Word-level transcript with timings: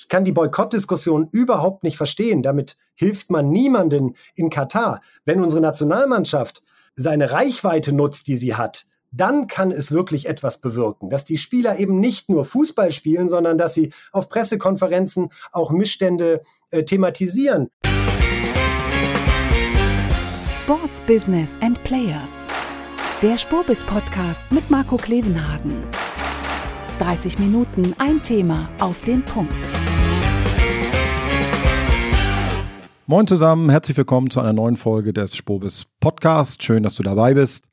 Ich 0.00 0.08
kann 0.08 0.24
die 0.24 0.32
Boykottdiskussion 0.32 1.28
überhaupt 1.30 1.84
nicht 1.84 1.98
verstehen. 1.98 2.42
Damit 2.42 2.78
hilft 2.94 3.30
man 3.30 3.50
niemanden 3.50 4.16
in 4.34 4.48
Katar. 4.48 5.02
Wenn 5.26 5.42
unsere 5.42 5.60
Nationalmannschaft 5.60 6.62
seine 6.96 7.32
Reichweite 7.32 7.92
nutzt, 7.92 8.26
die 8.26 8.38
sie 8.38 8.54
hat, 8.54 8.86
dann 9.12 9.46
kann 9.46 9.70
es 9.70 9.92
wirklich 9.92 10.26
etwas 10.26 10.62
bewirken, 10.62 11.10
dass 11.10 11.26
die 11.26 11.36
Spieler 11.36 11.78
eben 11.78 12.00
nicht 12.00 12.30
nur 12.30 12.46
Fußball 12.46 12.92
spielen, 12.92 13.28
sondern 13.28 13.58
dass 13.58 13.74
sie 13.74 13.92
auf 14.10 14.30
Pressekonferenzen 14.30 15.28
auch 15.52 15.70
Missstände 15.70 16.44
äh, 16.70 16.82
thematisieren. 16.82 17.68
Sports 20.62 21.02
Business 21.06 21.50
and 21.60 21.82
Players. 21.84 22.48
Der 23.20 23.36
Spurbis 23.36 23.82
Podcast 23.82 24.50
mit 24.50 24.70
Marco 24.70 24.96
Klevenhagen. 24.96 25.84
30 27.00 27.38
Minuten 27.38 27.94
ein 27.98 28.22
Thema 28.22 28.70
auf 28.78 29.02
den 29.02 29.22
Punkt. 29.22 29.79
Moin 33.10 33.26
zusammen, 33.26 33.70
herzlich 33.70 33.96
willkommen 33.96 34.30
zu 34.30 34.38
einer 34.38 34.52
neuen 34.52 34.76
Folge 34.76 35.12
des 35.12 35.34
Spobis 35.34 35.84
Podcast. 35.98 36.62
Schön, 36.62 36.84
dass 36.84 36.94
du 36.94 37.02
dabei 37.02 37.34
bist. 37.34 37.64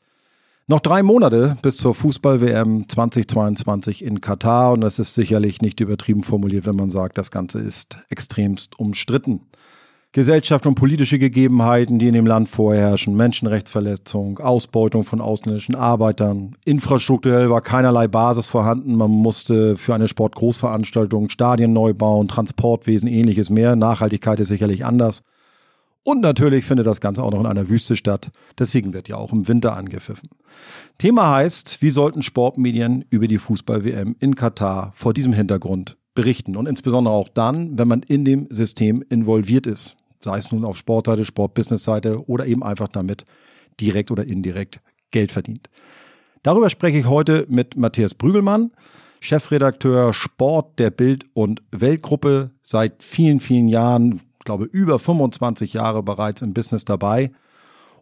Noch 0.66 0.80
drei 0.80 1.04
Monate 1.04 1.60
bis 1.62 1.78
zur 1.78 1.94
Fußball-WM 1.94 2.90
2022 2.90 4.04
in 4.04 4.20
Katar 4.20 4.72
und 4.72 4.82
das 4.82 4.98
ist 4.98 5.14
sicherlich 5.14 5.62
nicht 5.62 5.80
übertrieben 5.80 6.24
formuliert, 6.24 6.66
wenn 6.66 6.76
man 6.76 6.90
sagt, 6.90 7.20
das 7.20 7.30
Ganze 7.30 7.60
ist 7.60 8.00
extremst 8.10 8.80
umstritten. 8.80 9.42
Gesellschaft 10.14 10.66
und 10.66 10.76
politische 10.76 11.20
Gegebenheiten, 11.20 12.00
die 12.00 12.08
in 12.08 12.14
dem 12.14 12.26
Land 12.26 12.48
vorherrschen, 12.48 13.16
Menschenrechtsverletzung, 13.16 14.40
Ausbeutung 14.40 15.04
von 15.04 15.22
ausländischen 15.22 15.76
Arbeitern. 15.76 16.56
Infrastrukturell 16.66 17.50
war 17.50 17.62
keinerlei 17.62 18.08
Basis 18.08 18.48
vorhanden. 18.48 18.96
Man 18.96 19.12
musste 19.12 19.78
für 19.78 19.94
eine 19.94 20.08
Sportgroßveranstaltung 20.08 21.30
Stadien 21.30 21.74
neu 21.74 21.94
bauen, 21.94 22.28
Transportwesen, 22.28 23.08
ähnliches 23.08 23.50
mehr. 23.50 23.76
Nachhaltigkeit 23.76 24.40
ist 24.40 24.48
sicherlich 24.48 24.86
anders. 24.86 25.24
Und 26.04 26.22
natürlich 26.22 26.64
findet 26.64 26.88
das 26.88 27.02
Ganze 27.02 27.22
auch 27.22 27.32
noch 27.32 27.42
in 27.42 27.46
einer 27.46 27.68
Wüste 27.68 27.98
statt. 27.98 28.32
Deswegen 28.58 28.94
wird 28.94 29.10
ja 29.10 29.18
auch 29.18 29.34
im 29.34 29.50
Winter 29.50 29.76
angepfiffen. 29.76 30.30
Thema 30.98 31.32
heißt, 31.32 31.82
wie 31.82 31.90
sollten 31.90 32.24
Sportmedien 32.24 33.04
über 33.10 33.28
die 33.28 33.38
Fußball-WM 33.38 34.16
in 34.18 34.36
Katar 34.36 34.94
vor 34.96 35.14
diesem 35.14 35.34
Hintergrund 35.34 35.98
berichten 36.18 36.58
und 36.58 36.68
insbesondere 36.68 37.14
auch 37.14 37.30
dann, 37.30 37.78
wenn 37.78 37.88
man 37.88 38.02
in 38.02 38.26
dem 38.26 38.48
System 38.50 39.04
involviert 39.08 39.68
ist, 39.68 39.98
sei 40.20 40.40
es 40.40 40.52
nun 40.52 40.66
auf 40.66 40.76
Sportseite, 40.76 41.24
Sportbusinessseite 41.24 42.28
oder 42.28 42.48
eben 42.48 42.64
einfach 42.64 42.88
damit 42.88 43.26
direkt 43.80 44.10
oder 44.10 44.26
indirekt 44.26 44.80
Geld 45.12 45.32
verdient. 45.32 45.70
Darüber 46.42 46.72
spreche 46.72 46.98
ich 46.98 47.06
heute 47.06 47.46
mit 47.50 47.78
Matthias 47.78 48.16
Brügelmann, 48.16 48.72
Chefredakteur 49.20 50.12
Sport 50.12 50.80
der 50.80 50.90
Bild- 50.90 51.28
und 51.34 51.62
Weltgruppe, 51.70 52.50
seit 52.64 53.04
vielen, 53.04 53.40
vielen 53.40 53.68
Jahren, 53.68 54.22
glaube 54.44 54.66
über 54.66 54.98
25 54.98 55.74
Jahre 55.74 56.02
bereits 56.02 56.42
im 56.42 56.56
Business 56.56 56.84
dabei. 56.84 57.32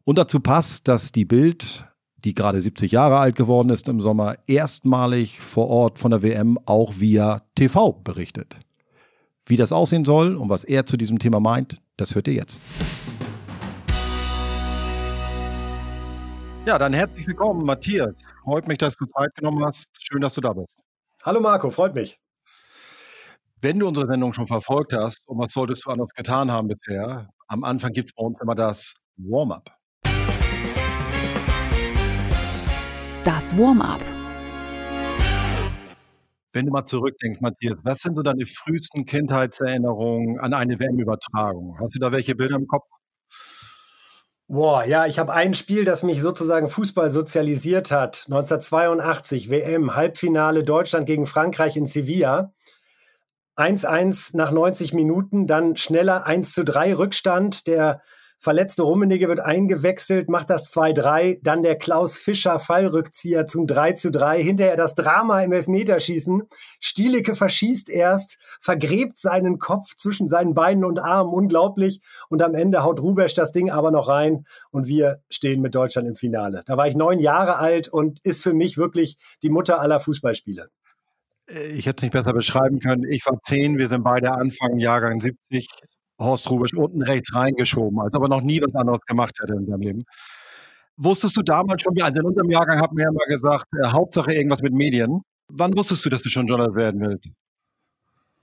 Und 0.06 0.18
dazu 0.18 0.40
passt, 0.40 0.88
dass 0.88 1.12
die 1.12 1.26
Bild 1.26 1.84
die 2.24 2.34
gerade 2.34 2.60
70 2.60 2.92
Jahre 2.92 3.18
alt 3.18 3.36
geworden 3.36 3.70
ist 3.70 3.88
im 3.88 4.02
Sommer, 4.02 4.38
erstmalig 4.48 5.42
vor 5.42 5.70
Ort 5.70 6.00
von 6.00 6.12
der 6.12 6.24
WM 6.24 6.58
auch 6.66 6.94
via 6.98 7.42
TV 7.56 7.92
berichtet. 7.92 8.56
Wie 9.46 9.58
das 9.58 9.72
aussehen 9.72 10.06
soll 10.06 10.36
und 10.36 10.50
was 10.50 10.64
er 10.64 10.86
zu 10.86 10.98
diesem 10.98 11.20
Thema 11.20 11.40
meint, 11.40 11.80
das 11.98 12.16
hört 12.16 12.28
ihr 12.28 12.34
jetzt. 12.34 12.60
Ja, 16.66 16.80
dann 16.80 16.94
herzlich 16.94 17.28
willkommen, 17.28 17.64
Matthias. 17.64 18.26
Freut 18.44 18.68
mich, 18.68 18.80
dass 18.80 18.96
du 18.98 19.06
Zeit 19.06 19.36
genommen 19.36 19.64
hast. 19.64 19.92
Schön, 20.02 20.22
dass 20.22 20.34
du 20.34 20.42
da 20.42 20.52
bist. 20.52 20.82
Hallo 21.24 21.40
Marco, 21.40 21.70
freut 21.70 21.94
mich. 21.94 22.20
Wenn 23.62 23.78
du 23.78 23.88
unsere 23.88 24.08
Sendung 24.08 24.34
schon 24.34 24.48
verfolgt 24.48 24.94
hast, 24.94 25.28
und 25.28 25.38
was 25.38 25.54
solltest 25.54 25.86
du 25.86 25.92
anders 25.92 26.10
getan 26.16 26.52
haben 26.52 26.68
bisher, 26.68 27.30
am 27.48 27.64
Anfang 27.64 27.92
gibt 27.94 28.10
es 28.10 28.14
bei 28.16 28.24
uns 28.24 28.42
immer 28.42 28.56
das 28.56 28.96
Warm-up. 29.18 29.76
Das 33.26 33.58
Warm-up. 33.58 34.02
Wenn 36.54 36.68
du 36.68 36.72
mal 36.72 36.86
zurückdenkst, 36.86 37.42
Matthias, 37.42 37.78
was 37.82 38.02
sind 38.02 38.16
so 38.16 38.22
deine 38.22 38.46
frühesten 38.46 39.06
Kindheitserinnerungen 39.06 40.40
an 40.40 40.54
eine 40.54 40.80
WM-Übertragung? 40.80 41.76
Hast 41.80 41.96
du 41.96 42.00
da 42.00 42.12
welche 42.12 42.36
Bilder 42.36 42.56
im 42.56 42.68
Kopf? 42.68 42.86
Boah, 44.48 44.86
ja, 44.86 45.08
ich 45.08 45.18
habe 45.18 45.34
ein 45.34 45.56
Spiel, 45.56 45.86
das 45.86 46.04
mich 46.04 46.22
sozusagen 46.22 46.70
Fußball 46.70 47.10
sozialisiert 47.10 47.90
hat. 47.90 48.26
1982 48.28 49.50
WM, 49.50 49.96
Halbfinale 49.96 50.62
Deutschland 50.62 51.08
gegen 51.08 51.26
Frankreich 51.26 51.78
in 51.78 51.88
Sevilla. 51.88 52.54
1-1 53.58 54.38
nach 54.38 54.52
90 54.52 54.94
Minuten, 54.94 55.48
dann 55.48 55.78
schneller 55.78 56.28
1 56.28 56.54
zu 56.54 56.64
3 56.64 56.94
Rückstand. 56.94 57.66
Der 57.66 58.04
Verletzte 58.38 58.84
Rummenigge 58.84 59.28
wird 59.28 59.40
eingewechselt, 59.40 60.30
macht 60.30 60.50
das 60.50 60.72
2-3, 60.74 61.40
dann 61.42 61.64
der 61.64 61.78
Klaus 61.78 62.18
Fischer 62.18 62.60
Fallrückzieher 62.60 63.48
zum 63.48 63.66
3 63.66 63.94
zu 63.94 64.12
3, 64.12 64.42
hinterher 64.44 64.78
das 64.78 64.96
Drama 64.96 65.42
im 65.42 65.52
Elfmeterschießen. 65.52 66.44
Stielecke 66.80 67.36
verschießt 67.36 67.90
erst, 67.90 68.38
vergräbt 68.62 69.18
seinen 69.18 69.58
Kopf 69.58 69.96
zwischen 69.96 70.28
seinen 70.28 70.54
Beinen 70.54 70.84
und 70.84 71.00
Armen, 71.00 71.34
unglaublich. 71.34 72.02
Und 72.30 72.42
am 72.42 72.54
Ende 72.54 72.84
haut 72.84 73.02
Rubesch 73.02 73.34
das 73.34 73.52
Ding 73.52 73.72
aber 73.72 73.92
noch 73.92 74.10
rein 74.10 74.46
und 74.72 74.88
wir 74.88 75.22
stehen 75.30 75.62
mit 75.62 75.74
Deutschland 75.74 76.08
im 76.08 76.16
Finale. 76.16 76.64
Da 76.66 76.78
war 76.78 76.88
ich 76.88 76.96
neun 76.96 77.20
Jahre 77.20 77.58
alt 77.58 77.88
und 77.88 78.20
ist 78.24 78.44
für 78.44 78.54
mich 78.54 78.78
wirklich 78.78 79.18
die 79.42 79.50
Mutter 79.50 79.80
aller 79.80 80.00
Fußballspiele. 80.00 80.70
Ich 81.48 81.86
hätte 81.86 81.98
es 81.98 82.02
nicht 82.04 82.12
besser 82.12 82.34
beschreiben 82.34 82.80
können. 82.80 83.04
Ich 83.08 83.26
war 83.26 83.40
zehn, 83.44 83.78
wir 83.78 83.88
sind 83.88 84.04
beide 84.04 84.32
Anfang 84.32 84.80
Jahrgang 84.80 85.22
70. 85.22 85.70
Horst 86.20 86.50
Rubisch 86.50 86.74
unten 86.74 87.02
rechts 87.02 87.36
reingeschoben, 87.36 88.00
als 88.00 88.16
ob 88.16 88.24
er 88.24 88.30
noch 88.30 88.42
nie 88.42 88.62
was 88.62 88.76
anderes 88.76 89.02
gemacht 89.02 89.38
hätte 89.42 89.54
in 89.54 89.66
seinem 89.66 89.82
Leben. 89.82 90.04
Wusstest 90.98 91.36
du 91.36 91.42
damals 91.42 91.82
schon, 91.82 92.02
also 92.02 92.22
in 92.22 92.28
unserem 92.28 92.50
Jahrgang 92.50 92.80
haben 92.80 92.96
wir 92.96 93.04
ja 93.04 93.12
mal 93.12 93.26
gesagt, 93.28 93.66
äh, 93.82 93.88
Hauptsache 93.88 94.34
irgendwas 94.34 94.62
mit 94.62 94.74
Medien. 94.74 95.22
Wann 95.50 95.76
wusstest 95.78 96.06
du, 96.06 96.10
dass 96.10 96.22
du 96.22 96.30
schon 96.30 96.48
Journalist 96.48 96.78
werden 96.78 97.02
willst? 97.02 97.34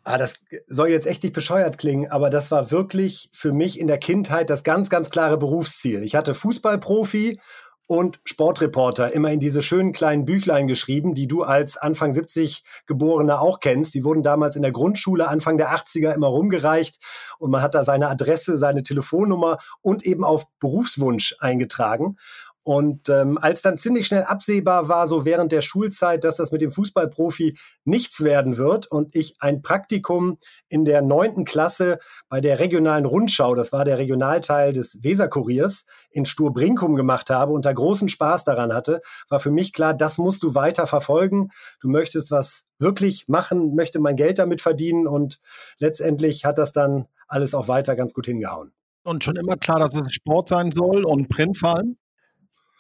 Ah, 0.05 0.19
das 0.19 0.41
soll 0.67 0.89
jetzt 0.89 1.07
echt 1.07 1.23
nicht 1.23 1.33
bescheuert 1.33 1.79
klingen, 1.79 2.11
aber 2.11 2.29
das 2.29 2.51
war 2.51 2.73
wirklich 2.73 3.31
für 3.33 3.53
mich 3.53 3.79
in 3.79 3.87
der 3.87 3.99
Kindheit 3.99 4.51
das 4.51 4.65
ganz, 4.65 4.91
ganz 4.91 5.11
klare 5.11 5.39
Berufsziel. 5.39 6.03
Ich 6.03 6.17
hatte 6.17 6.35
Fußballprofi 6.35 7.39
und 7.87 8.21
Sportreporter 8.25 9.13
immer 9.13 9.31
in 9.31 9.41
diese 9.41 9.63
schönen 9.63 9.93
kleinen 9.93 10.25
Büchlein 10.25 10.69
geschrieben, 10.69 11.15
die 11.15 11.27
du 11.27 11.43
als 11.43 11.77
Anfang 11.77 12.13
70 12.13 12.65
Geborener 12.87 13.41
auch 13.41 13.61
kennst. 13.61 13.95
Die 13.95 14.05
wurden 14.05 14.23
damals 14.23 14.57
in 14.57 14.63
der 14.63 14.73
Grundschule 14.73 15.29
Anfang 15.29 15.59
der 15.59 15.75
80er 15.75 16.15
immer 16.15 16.29
rumgereicht 16.29 17.03
und 17.39 17.51
man 17.51 17.63
hat 17.63 17.75
da 17.75 17.85
seine 17.85 18.09
Adresse, 18.09 18.57
seine 18.57 18.83
Telefonnummer 18.83 19.59
und 19.81 20.05
eben 20.05 20.25
auf 20.25 20.47
Berufswunsch 20.59 21.37
eingetragen. 21.41 22.17
Und 22.65 23.09
ähm, 23.09 23.39
als 23.39 23.63
dann 23.63 23.77
ziemlich 23.77 24.07
schnell 24.07 24.23
absehbar 24.23 24.89
war, 24.89 25.09
so 25.09 25.25
während 25.25 25.51
der 25.51 25.63
Schulzeit, 25.63 26.23
dass 26.23 26.37
das 26.37 26.53
mit 26.53 26.63
dem 26.63 26.71
Fußballprofi 26.71 27.59
nichts 27.85 28.23
werden 28.23 28.57
wird 28.57 28.87
und 28.87 29.17
ich 29.17 29.37
ein 29.41 29.63
Praktikum 29.63 30.39
in 30.69 30.85
der 30.85 31.03
neunten 31.03 31.45
Klasse 31.45 31.99
bei 32.29 32.41
der 32.41 32.61
regionalen 32.61 33.05
Rundschau, 33.05 33.57
das 33.57 33.73
war 33.73 33.85
der 33.85 33.99
Regionalteil 33.99 34.73
des 34.73 35.03
Weserkuriers, 35.03 35.87
in 36.11 36.25
Sturbrinkum 36.25 36.95
gemacht 36.95 37.31
habe 37.31 37.53
und 37.53 37.67
da 37.67 37.73
großen 37.73 38.09
Spaß 38.09 38.45
daran 38.45 38.73
hatte, 38.73 39.03
war 39.29 39.41
für 39.41 39.51
mich 39.51 39.73
klar, 39.73 39.93
das 39.93 40.19
musst 40.19 40.45
du 40.45 40.55
weiter 40.55 40.87
verfolgen. 40.87 41.51
Du 41.81 41.89
möchtest 41.89 42.31
was 42.31 42.69
wirklich 42.79 43.27
machen, 43.27 43.75
möchte 43.75 43.99
mein 43.99 44.17
Geld 44.17 44.39
damit 44.39 44.61
verdienen 44.61 45.09
und 45.09 45.41
letztendlich 45.79 46.45
hat 46.45 46.59
das 46.59 46.73
dann 46.73 47.07
alles 47.27 47.55
auch 47.55 47.67
weiter 47.67 47.97
ganz 47.97 48.15
gut 48.15 48.27
hingehauen. 48.27 48.73
Und 49.05 49.25
schon 49.25 49.35
immer 49.35 49.57
klar, 49.57 49.81
dass 49.81 49.97
es 49.97 50.13
Sport 50.13 50.49
sein 50.49 50.71
soll 50.71 51.05
und 51.05 51.29
Print 51.29 51.59
fallen? 51.59 51.99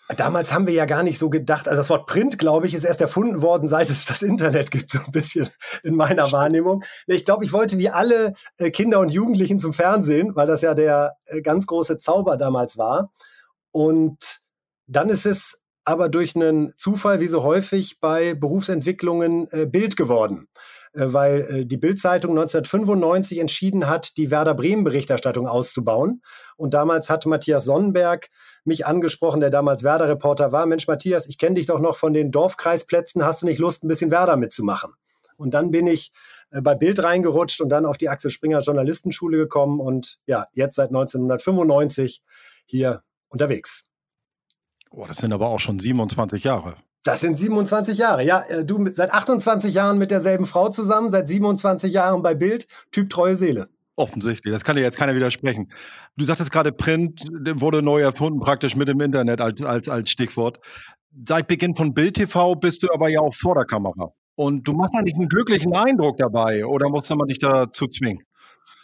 Damals 0.08 0.52
haben 0.52 0.66
wir 0.66 0.74
ja 0.74 0.84
gar 0.84 1.02
nicht 1.02 1.18
so 1.18 1.30
gedacht, 1.30 1.68
also 1.68 1.80
das 1.80 1.88
Wort 1.90 2.06
Print, 2.06 2.38
glaube 2.38 2.66
ich, 2.66 2.74
ist 2.74 2.84
erst 2.84 3.00
erfunden 3.00 3.40
worden, 3.40 3.66
seit 3.68 3.88
es 3.88 4.04
das 4.04 4.22
Internet 4.22 4.70
gibt, 4.70 4.90
so 4.90 4.98
ein 4.98 5.12
bisschen 5.12 5.48
in 5.82 5.94
meiner 5.94 6.30
Wahrnehmung. 6.32 6.84
Ich 7.06 7.24
glaube, 7.24 7.44
ich 7.44 7.52
wollte 7.52 7.78
wie 7.78 7.88
alle 7.88 8.34
äh, 8.58 8.70
Kinder 8.70 9.00
und 9.00 9.10
Jugendlichen 9.10 9.58
zum 9.58 9.72
Fernsehen, 9.72 10.34
weil 10.34 10.46
das 10.46 10.60
ja 10.60 10.74
der 10.74 11.16
äh, 11.26 11.40
ganz 11.40 11.66
große 11.66 11.98
Zauber 11.98 12.36
damals 12.36 12.76
war. 12.76 13.12
Und 13.70 14.42
dann 14.86 15.08
ist 15.08 15.24
es 15.24 15.62
aber 15.84 16.08
durch 16.08 16.36
einen 16.36 16.76
Zufall, 16.76 17.20
wie 17.20 17.28
so 17.28 17.42
häufig 17.42 17.98
bei 18.00 18.34
Berufsentwicklungen, 18.34 19.48
äh, 19.50 19.66
Bild 19.66 19.96
geworden. 19.96 20.48
Äh, 20.94 21.12
weil 21.12 21.40
äh, 21.40 21.66
die 21.66 21.76
Bildzeitung 21.76 22.32
1995 22.32 23.38
entschieden 23.38 23.88
hat, 23.88 24.16
die 24.16 24.30
Werder 24.30 24.54
Bremen 24.54 24.84
Berichterstattung 24.84 25.46
auszubauen. 25.46 26.22
Und 26.56 26.74
damals 26.74 27.08
hat 27.08 27.24
Matthias 27.26 27.64
Sonnenberg 27.64 28.28
mich 28.64 28.86
angesprochen, 28.86 29.40
der 29.40 29.50
damals 29.50 29.82
Werder-Reporter 29.82 30.52
war. 30.52 30.66
Mensch, 30.66 30.86
Matthias, 30.86 31.26
ich 31.26 31.38
kenne 31.38 31.54
dich 31.54 31.66
doch 31.66 31.80
noch 31.80 31.96
von 31.96 32.12
den 32.12 32.30
Dorfkreisplätzen. 32.30 33.24
Hast 33.24 33.42
du 33.42 33.46
nicht 33.46 33.58
Lust, 33.58 33.84
ein 33.84 33.88
bisschen 33.88 34.10
Werder 34.10 34.36
mitzumachen? 34.36 34.92
Und 35.36 35.54
dann 35.54 35.70
bin 35.70 35.86
ich 35.86 36.12
äh, 36.50 36.60
bei 36.60 36.74
Bild 36.74 37.02
reingerutscht 37.02 37.60
und 37.62 37.70
dann 37.70 37.86
auf 37.86 37.96
die 37.96 38.10
Axel 38.10 38.30
Springer 38.30 38.60
Journalistenschule 38.60 39.38
gekommen 39.38 39.80
und 39.80 40.18
ja, 40.26 40.46
jetzt 40.52 40.76
seit 40.76 40.88
1995 40.88 42.22
hier 42.66 43.02
unterwegs. 43.28 43.86
Oh, 44.90 45.06
das 45.06 45.16
sind 45.16 45.32
aber 45.32 45.48
auch 45.48 45.58
schon 45.58 45.78
27 45.78 46.44
Jahre. 46.44 46.76
Das 47.04 47.20
sind 47.20 47.36
27 47.36 47.98
Jahre. 47.98 48.24
Ja, 48.24 48.42
äh, 48.48 48.64
du 48.64 48.86
seit 48.92 49.12
28 49.12 49.74
Jahren 49.74 49.98
mit 49.98 50.10
derselben 50.10 50.46
Frau 50.46 50.68
zusammen, 50.68 51.10
seit 51.10 51.26
27 51.26 51.92
Jahren 51.92 52.22
bei 52.22 52.34
Bild, 52.34 52.68
Typ 52.92 53.10
treue 53.10 53.36
Seele. 53.36 53.68
Offensichtlich, 53.96 54.52
das 54.52 54.64
kann 54.64 54.76
dir 54.76 54.82
jetzt 54.82 54.96
keiner 54.96 55.14
widersprechen. 55.14 55.70
Du 56.16 56.24
sagtest 56.24 56.50
gerade, 56.50 56.72
Print 56.72 57.24
wurde 57.54 57.82
neu 57.82 58.00
erfunden, 58.00 58.40
praktisch 58.40 58.74
mit 58.74 58.88
dem 58.88 59.00
Internet 59.00 59.40
als, 59.40 59.62
als, 59.62 59.88
als 59.88 60.10
Stichwort. 60.10 60.58
Seit 61.26 61.46
Beginn 61.46 61.76
von 61.76 61.92
Bild 61.92 62.14
TV 62.14 62.54
bist 62.54 62.82
du 62.82 62.88
aber 62.92 63.08
ja 63.08 63.20
auch 63.20 63.34
vor 63.34 63.54
der 63.54 63.66
Kamera. 63.66 64.12
Und 64.34 64.66
du 64.66 64.72
machst 64.72 64.94
eigentlich 64.96 65.14
einen 65.14 65.28
glücklichen 65.28 65.74
Eindruck 65.74 66.16
dabei, 66.16 66.64
oder 66.64 66.88
musste 66.88 67.16
man 67.16 67.28
dich 67.28 67.38
dazu 67.38 67.86
zwingen? 67.86 68.22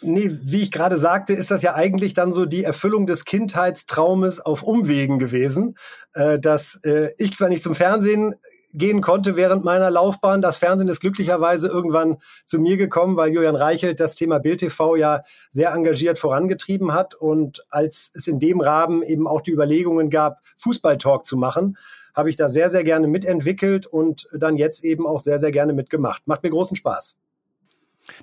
Nee, 0.01 0.31
wie 0.43 0.61
ich 0.61 0.71
gerade 0.71 0.95
sagte, 0.95 1.33
ist 1.33 1.51
das 1.51 1.61
ja 1.61 1.75
eigentlich 1.75 2.13
dann 2.13 2.31
so 2.31 2.45
die 2.45 2.63
Erfüllung 2.63 3.05
des 3.05 3.25
Kindheitstraumes 3.25 4.39
auf 4.39 4.63
Umwegen 4.63 5.19
gewesen, 5.19 5.77
äh, 6.13 6.39
dass 6.39 6.79
äh, 6.85 7.11
ich 7.17 7.35
zwar 7.35 7.49
nicht 7.49 7.63
zum 7.63 7.75
Fernsehen 7.75 8.35
gehen 8.73 9.01
konnte 9.01 9.35
während 9.35 9.63
meiner 9.63 9.89
Laufbahn. 9.89 10.41
Das 10.41 10.57
Fernsehen 10.57 10.89
ist 10.89 11.01
glücklicherweise 11.01 11.67
irgendwann 11.67 12.17
zu 12.45 12.59
mir 12.59 12.77
gekommen, 12.77 13.17
weil 13.17 13.33
Julian 13.33 13.55
Reichelt 13.55 13.99
das 13.99 14.15
Thema 14.15 14.39
Bild 14.39 14.59
TV 14.59 14.95
ja 14.95 15.23
sehr 15.49 15.71
engagiert 15.71 16.19
vorangetrieben 16.19 16.93
hat. 16.93 17.15
Und 17.15 17.65
als 17.69 18.11
es 18.13 18.27
in 18.27 18.39
dem 18.39 18.61
Rahmen 18.61 19.03
eben 19.03 19.27
auch 19.27 19.41
die 19.41 19.51
Überlegungen 19.51 20.09
gab, 20.09 20.39
Fußballtalk 20.57 21.25
zu 21.25 21.37
machen, 21.37 21.77
habe 22.13 22.29
ich 22.29 22.35
da 22.35 22.49
sehr, 22.49 22.69
sehr 22.69 22.83
gerne 22.83 23.07
mitentwickelt 23.07 23.85
und 23.85 24.27
dann 24.33 24.55
jetzt 24.55 24.83
eben 24.83 25.07
auch 25.07 25.19
sehr, 25.19 25.39
sehr 25.39 25.51
gerne 25.51 25.73
mitgemacht. 25.73 26.27
Macht 26.27 26.43
mir 26.43 26.49
großen 26.49 26.75
Spaß. 26.75 27.17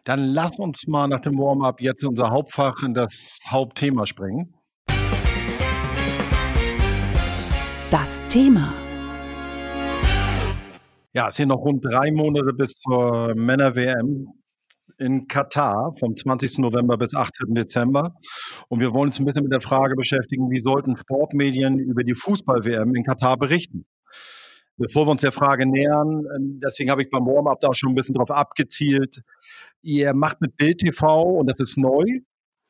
Dann 0.04 0.20
lass 0.20 0.58
uns 0.58 0.86
mal 0.86 1.08
nach 1.08 1.20
dem 1.20 1.38
Warm-up 1.38 1.80
jetzt 1.80 2.04
unser 2.04 2.30
Hauptfach 2.30 2.82
in 2.82 2.94
das 2.94 3.40
Hauptthema 3.48 4.06
springen. 4.06 4.54
Das 7.90 8.20
Thema. 8.28 8.72
Ja, 11.12 11.28
es 11.28 11.36
sind 11.36 11.48
noch 11.48 11.60
rund 11.60 11.84
drei 11.84 12.10
Monate 12.12 12.52
bis 12.52 12.74
zur 12.74 13.34
Männer-WM 13.34 14.28
in 14.98 15.26
Katar 15.28 15.94
vom 15.98 16.16
20. 16.16 16.58
November 16.58 16.96
bis 16.96 17.14
18. 17.14 17.54
Dezember. 17.54 18.14
Und 18.68 18.80
wir 18.80 18.92
wollen 18.92 19.08
uns 19.08 19.18
ein 19.18 19.24
bisschen 19.24 19.44
mit 19.44 19.52
der 19.52 19.60
Frage 19.60 19.94
beschäftigen, 19.94 20.50
wie 20.50 20.60
sollten 20.60 20.96
Sportmedien 20.96 21.78
über 21.78 22.04
die 22.04 22.14
Fußball-WM 22.14 22.94
in 22.94 23.02
Katar 23.02 23.36
berichten? 23.36 23.86
Bevor 24.78 25.06
wir 25.06 25.12
uns 25.12 25.22
der 25.22 25.32
Frage 25.32 25.66
nähern, 25.66 26.26
ähm, 26.36 26.60
deswegen 26.62 26.90
habe 26.90 27.02
ich 27.02 27.10
beim 27.10 27.24
Warm-up 27.24 27.60
da 27.60 27.68
auch 27.68 27.74
schon 27.74 27.92
ein 27.92 27.94
bisschen 27.94 28.14
drauf 28.14 28.30
abgezielt. 28.30 29.22
Ihr 29.82 30.14
macht 30.14 30.40
mit 30.40 30.56
Bild 30.56 30.78
TV, 30.78 31.22
und 31.22 31.48
das 31.48 31.60
ist 31.60 31.76
neu, 31.78 32.20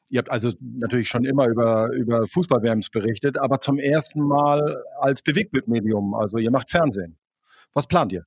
Ihr 0.08 0.18
habt 0.18 0.30
also 0.30 0.52
natürlich 0.60 1.08
schon 1.08 1.24
immer 1.24 1.48
über, 1.48 1.90
über 1.90 2.26
Fußball-WMs 2.28 2.90
berichtet, 2.90 3.38
aber 3.38 3.60
zum 3.60 3.78
ersten 3.78 4.20
Mal 4.20 4.84
als 5.00 5.22
Bewegtbildmedium. 5.22 6.14
Also 6.14 6.38
ihr 6.38 6.50
macht 6.50 6.70
Fernsehen. 6.70 7.18
Was 7.74 7.88
plant 7.88 8.12
ihr? 8.12 8.24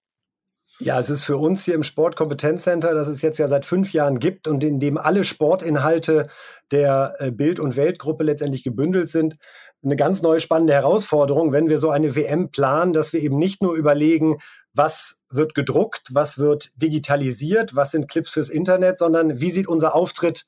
Ja, 0.82 0.98
es 1.00 1.10
ist 1.10 1.26
für 1.26 1.38
uns 1.38 1.66
hier 1.66 1.76
im 1.76 1.84
Sportkompetenzcenter, 1.84 2.94
das 2.94 3.10
es 3.10 3.22
jetzt 3.22 3.38
ja 3.38 3.50
seit 3.50 3.66
fünf 3.66 3.92
Jahren 3.92 4.20
gibt 4.20 4.48
und 4.48 4.64
in 4.64 4.80
dem 4.80 4.98
alle 4.98 5.26
Sportinhalte 5.26 6.30
der 6.72 7.16
äh, 7.18 7.32
Bild- 7.32 7.60
und 7.60 7.76
Weltgruppe 7.76 8.24
letztendlich 8.24 8.64
gebündelt 8.64 9.10
sind, 9.10 9.36
eine 9.84 9.96
ganz 9.96 10.22
neue 10.22 10.40
spannende 10.40 10.74
Herausforderung, 10.74 11.52
wenn 11.52 11.70
wir 11.70 11.80
so 11.80 11.90
eine 11.90 12.16
WM 12.16 12.52
planen, 12.52 12.94
dass 12.94 13.14
wir 13.14 13.22
eben 13.22 13.38
nicht 13.38 13.62
nur 13.62 13.76
überlegen, 13.76 14.40
was 14.74 15.22
wird 15.30 15.56
gedruckt, 15.56 16.10
was 16.12 16.38
wird 16.38 16.72
digitalisiert, 16.76 17.76
was 17.76 17.92
sind 17.92 18.10
Clips 18.10 18.30
fürs 18.30 18.50
Internet, 18.50 18.98
sondern 18.98 19.40
wie 19.40 19.52
sieht 19.52 19.68
unser 19.68 19.96
Auftritt 19.96 20.46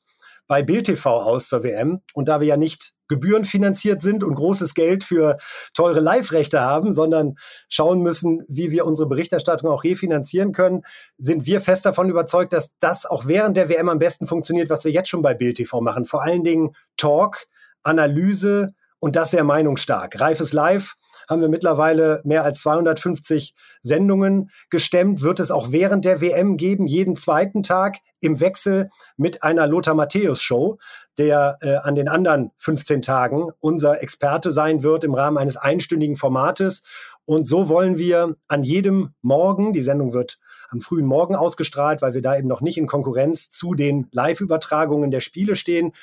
bei 0.47 0.63
Bild 0.63 0.87
TV 0.87 1.21
aus 1.21 1.47
zur 1.47 1.63
WM. 1.63 2.01
Und 2.13 2.27
da 2.27 2.41
wir 2.41 2.47
ja 2.47 2.57
nicht 2.57 2.93
gebührenfinanziert 3.07 4.01
sind 4.01 4.23
und 4.23 4.35
großes 4.35 4.73
Geld 4.73 5.03
für 5.03 5.37
teure 5.73 5.99
Live-Rechte 5.99 6.59
haben, 6.59 6.91
sondern 6.91 7.35
schauen 7.69 8.01
müssen, 8.01 8.43
wie 8.47 8.71
wir 8.71 8.85
unsere 8.85 9.07
Berichterstattung 9.07 9.69
auch 9.69 9.83
refinanzieren 9.83 10.51
können, 10.51 10.83
sind 11.17 11.45
wir 11.45 11.61
fest 11.61 11.85
davon 11.85 12.09
überzeugt, 12.09 12.53
dass 12.53 12.71
das 12.79 13.05
auch 13.05 13.27
während 13.27 13.55
der 13.55 13.69
WM 13.69 13.89
am 13.89 13.99
besten 13.99 14.27
funktioniert, 14.27 14.69
was 14.69 14.83
wir 14.83 14.91
jetzt 14.91 15.09
schon 15.09 15.21
bei 15.21 15.33
Bild 15.33 15.57
TV 15.57 15.79
machen. 15.79 16.05
Vor 16.05 16.21
allen 16.21 16.43
Dingen 16.43 16.75
Talk, 16.97 17.47
Analyse 17.83 18.73
und 19.01 19.17
das 19.17 19.31
sehr 19.31 19.43
meinungsstark. 19.43 20.21
Reifes 20.21 20.53
Live 20.53 20.95
haben 21.27 21.41
wir 21.41 21.49
mittlerweile 21.49 22.21
mehr 22.23 22.43
als 22.43 22.61
250 22.61 23.55
Sendungen 23.81 24.51
gestemmt. 24.69 25.21
Wird 25.21 25.39
es 25.39 25.51
auch 25.51 25.71
während 25.71 26.05
der 26.05 26.21
WM 26.21 26.55
geben, 26.55 26.87
jeden 26.87 27.15
zweiten 27.15 27.63
Tag 27.63 27.97
im 28.19 28.39
Wechsel 28.39 28.89
mit 29.17 29.43
einer 29.43 29.65
Lothar 29.67 29.95
Matthäus 29.95 30.41
Show, 30.41 30.77
der 31.17 31.57
äh, 31.61 31.75
an 31.75 31.95
den 31.95 32.07
anderen 32.07 32.51
15 32.57 33.01
Tagen 33.01 33.49
unser 33.59 34.01
Experte 34.03 34.51
sein 34.51 34.83
wird 34.83 35.03
im 35.03 35.13
Rahmen 35.13 35.37
eines 35.37 35.57
einstündigen 35.57 36.15
Formates. 36.15 36.83
Und 37.25 37.47
so 37.47 37.69
wollen 37.69 37.97
wir 37.97 38.35
an 38.47 38.63
jedem 38.63 39.13
Morgen, 39.21 39.73
die 39.73 39.83
Sendung 39.83 40.13
wird 40.13 40.39
am 40.69 40.79
frühen 40.79 41.05
Morgen 41.05 41.35
ausgestrahlt, 41.35 42.01
weil 42.01 42.13
wir 42.13 42.21
da 42.21 42.37
eben 42.37 42.47
noch 42.47 42.61
nicht 42.61 42.77
in 42.77 42.87
Konkurrenz 42.87 43.49
zu 43.49 43.73
den 43.73 44.07
Live-Übertragungen 44.11 45.11
der 45.11 45.21
Spiele 45.21 45.55
stehen, 45.55 45.93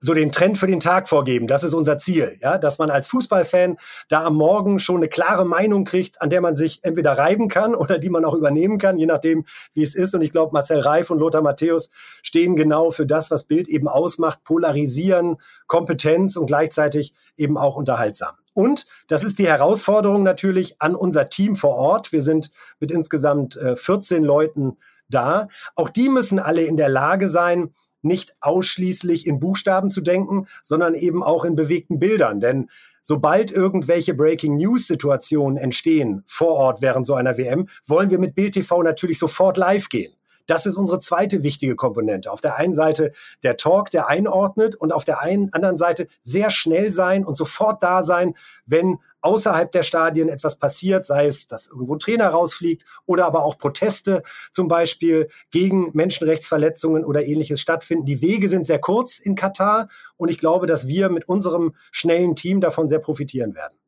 so 0.00 0.14
den 0.14 0.32
Trend 0.32 0.58
für 0.58 0.66
den 0.66 0.80
Tag 0.80 1.08
vorgeben. 1.08 1.46
Das 1.46 1.64
ist 1.64 1.74
unser 1.74 1.98
Ziel, 1.98 2.36
ja, 2.40 2.58
dass 2.58 2.78
man 2.78 2.90
als 2.90 3.08
Fußballfan 3.08 3.76
da 4.08 4.24
am 4.24 4.36
Morgen 4.36 4.78
schon 4.78 4.96
eine 4.96 5.08
klare 5.08 5.44
Meinung 5.44 5.84
kriegt, 5.84 6.22
an 6.22 6.30
der 6.30 6.40
man 6.40 6.56
sich 6.56 6.80
entweder 6.82 7.18
reiben 7.18 7.48
kann 7.48 7.74
oder 7.74 7.98
die 7.98 8.10
man 8.10 8.24
auch 8.24 8.34
übernehmen 8.34 8.78
kann, 8.78 8.98
je 8.98 9.06
nachdem, 9.06 9.46
wie 9.74 9.82
es 9.82 9.94
ist. 9.94 10.14
Und 10.14 10.22
ich 10.22 10.32
glaube, 10.32 10.52
Marcel 10.52 10.80
Reif 10.80 11.10
und 11.10 11.18
Lothar 11.18 11.42
Matthäus 11.42 11.90
stehen 12.22 12.56
genau 12.56 12.90
für 12.90 13.06
das, 13.06 13.30
was 13.30 13.44
Bild 13.44 13.68
eben 13.68 13.88
ausmacht, 13.88 14.44
polarisieren, 14.44 15.36
Kompetenz 15.66 16.36
und 16.36 16.46
gleichzeitig 16.46 17.14
eben 17.36 17.58
auch 17.58 17.76
unterhaltsam. 17.76 18.34
Und 18.54 18.86
das 19.06 19.22
ist 19.22 19.38
die 19.38 19.46
Herausforderung 19.46 20.24
natürlich 20.24 20.82
an 20.82 20.96
unser 20.96 21.28
Team 21.28 21.54
vor 21.54 21.76
Ort. 21.76 22.10
Wir 22.10 22.24
sind 22.24 22.50
mit 22.80 22.90
insgesamt 22.90 23.58
14 23.76 24.24
äh, 24.24 24.26
Leuten 24.26 24.78
da. 25.08 25.48
Auch 25.76 25.88
die 25.88 26.08
müssen 26.08 26.38
alle 26.38 26.62
in 26.62 26.76
der 26.76 26.88
Lage 26.88 27.28
sein, 27.28 27.72
nicht 28.08 28.34
ausschließlich 28.40 29.26
in 29.28 29.38
Buchstaben 29.38 29.90
zu 29.90 30.00
denken, 30.00 30.48
sondern 30.64 30.94
eben 30.94 31.22
auch 31.22 31.44
in 31.44 31.54
bewegten 31.54 32.00
Bildern. 32.00 32.40
Denn 32.40 32.68
sobald 33.02 33.52
irgendwelche 33.52 34.14
Breaking 34.14 34.56
News 34.56 34.88
Situationen 34.88 35.56
entstehen 35.56 36.24
vor 36.26 36.54
Ort 36.54 36.82
während 36.82 37.06
so 37.06 37.14
einer 37.14 37.38
WM, 37.38 37.68
wollen 37.86 38.10
wir 38.10 38.18
mit 38.18 38.34
Bild 38.34 38.54
TV 38.54 38.82
natürlich 38.82 39.20
sofort 39.20 39.56
live 39.56 39.88
gehen. 39.88 40.12
Das 40.48 40.64
ist 40.64 40.76
unsere 40.76 40.98
zweite 40.98 41.42
wichtige 41.42 41.76
Komponente. 41.76 42.32
Auf 42.32 42.40
der 42.40 42.56
einen 42.56 42.72
Seite 42.72 43.12
der 43.42 43.58
Talk, 43.58 43.90
der 43.90 44.08
einordnet 44.08 44.74
und 44.74 44.92
auf 44.92 45.04
der 45.04 45.20
einen, 45.20 45.52
anderen 45.52 45.76
Seite 45.76 46.08
sehr 46.22 46.50
schnell 46.50 46.90
sein 46.90 47.24
und 47.24 47.36
sofort 47.36 47.82
da 47.82 48.02
sein, 48.02 48.34
wenn 48.64 48.98
außerhalb 49.20 49.70
der 49.72 49.82
Stadien 49.82 50.28
etwas 50.28 50.58
passiert, 50.58 51.06
sei 51.06 51.26
es, 51.26 51.46
dass 51.46 51.66
irgendwo 51.66 51.94
ein 51.94 51.98
Trainer 51.98 52.28
rausfliegt 52.28 52.84
oder 53.06 53.26
aber 53.26 53.44
auch 53.44 53.58
Proteste 53.58 54.22
zum 54.52 54.68
Beispiel 54.68 55.28
gegen 55.50 55.90
Menschenrechtsverletzungen 55.92 57.04
oder 57.04 57.24
ähnliches 57.24 57.60
stattfinden. 57.60 58.06
Die 58.06 58.20
Wege 58.20 58.48
sind 58.48 58.66
sehr 58.66 58.78
kurz 58.78 59.18
in 59.18 59.34
Katar 59.34 59.88
und 60.16 60.30
ich 60.30 60.38
glaube, 60.38 60.66
dass 60.66 60.86
wir 60.86 61.08
mit 61.08 61.28
unserem 61.28 61.74
schnellen 61.90 62.36
Team 62.36 62.60
davon 62.60 62.88
sehr 62.88 63.00
profitieren 63.00 63.54
werden. 63.54 63.78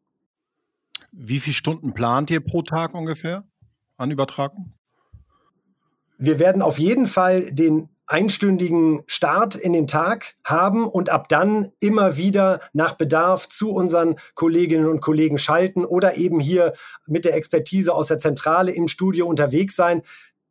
Wie 1.12 1.40
viele 1.40 1.54
Stunden 1.54 1.92
plant 1.92 2.30
ihr 2.30 2.40
pro 2.40 2.62
Tag 2.62 2.94
ungefähr 2.94 3.44
an 3.96 4.10
Übertragung? 4.10 4.72
Wir 6.18 6.38
werden 6.38 6.62
auf 6.62 6.78
jeden 6.78 7.06
Fall 7.06 7.52
den 7.52 7.88
einstündigen 8.10 9.02
Start 9.06 9.54
in 9.54 9.72
den 9.72 9.86
Tag 9.86 10.34
haben 10.42 10.88
und 10.88 11.10
ab 11.10 11.28
dann 11.28 11.70
immer 11.78 12.16
wieder 12.16 12.60
nach 12.72 12.94
Bedarf 12.94 13.48
zu 13.48 13.70
unseren 13.70 14.16
Kolleginnen 14.34 14.88
und 14.88 15.00
Kollegen 15.00 15.38
schalten 15.38 15.84
oder 15.84 16.16
eben 16.16 16.40
hier 16.40 16.74
mit 17.06 17.24
der 17.24 17.36
Expertise 17.36 17.94
aus 17.94 18.08
der 18.08 18.18
Zentrale 18.18 18.72
im 18.72 18.88
Studio 18.88 19.26
unterwegs 19.26 19.76
sein 19.76 20.02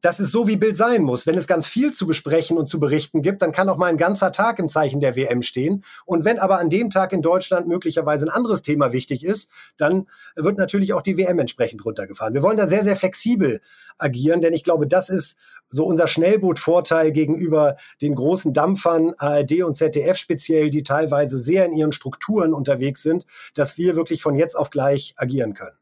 das 0.01 0.19
ist 0.19 0.31
so, 0.31 0.47
wie 0.47 0.55
Bild 0.55 0.77
sein 0.77 1.03
muss. 1.03 1.27
Wenn 1.27 1.37
es 1.37 1.45
ganz 1.45 1.67
viel 1.67 1.93
zu 1.93 2.07
besprechen 2.07 2.57
und 2.57 2.67
zu 2.67 2.79
berichten 2.79 3.21
gibt, 3.21 3.41
dann 3.41 3.51
kann 3.51 3.67
auch 3.67 3.77
mal 3.77 3.87
ein 3.87 3.97
ganzer 3.97 4.31
Tag 4.31 4.59
im 4.59 4.69
Zeichen 4.69 5.01
der 5.01 5.15
WM 5.15 5.41
stehen. 5.41 5.83
Und 6.05 6.23
wenn 6.23 6.39
aber 6.39 6.59
an 6.59 6.69
dem 6.69 6.89
Tag 6.89 7.11
in 7.11 7.21
Deutschland 7.21 7.67
möglicherweise 7.67 8.25
ein 8.25 8.29
anderes 8.29 8.61
Thema 8.61 8.93
wichtig 8.93 9.25
ist, 9.25 9.49
dann 9.77 10.07
wird 10.35 10.57
natürlich 10.57 10.93
auch 10.93 11.01
die 11.01 11.17
WM 11.17 11.39
entsprechend 11.39 11.83
runtergefahren. 11.83 12.33
Wir 12.33 12.43
wollen 12.43 12.57
da 12.57 12.67
sehr, 12.67 12.83
sehr 12.83 12.95
flexibel 12.95 13.61
agieren, 13.97 14.41
denn 14.41 14.53
ich 14.53 14.63
glaube, 14.63 14.87
das 14.87 15.09
ist 15.09 15.37
so 15.67 15.85
unser 15.85 16.07
Schnellbootvorteil 16.07 17.11
gegenüber 17.11 17.75
den 18.01 18.15
großen 18.15 18.53
Dampfern, 18.53 19.13
ARD 19.17 19.63
und 19.63 19.75
ZDF 19.75 20.17
speziell, 20.17 20.69
die 20.69 20.83
teilweise 20.83 21.37
sehr 21.37 21.65
in 21.65 21.73
ihren 21.73 21.91
Strukturen 21.91 22.53
unterwegs 22.53 23.03
sind, 23.03 23.25
dass 23.53 23.77
wir 23.77 23.95
wirklich 23.95 24.21
von 24.21 24.35
jetzt 24.35 24.55
auf 24.55 24.69
gleich 24.69 25.13
agieren 25.17 25.53
können. 25.53 25.75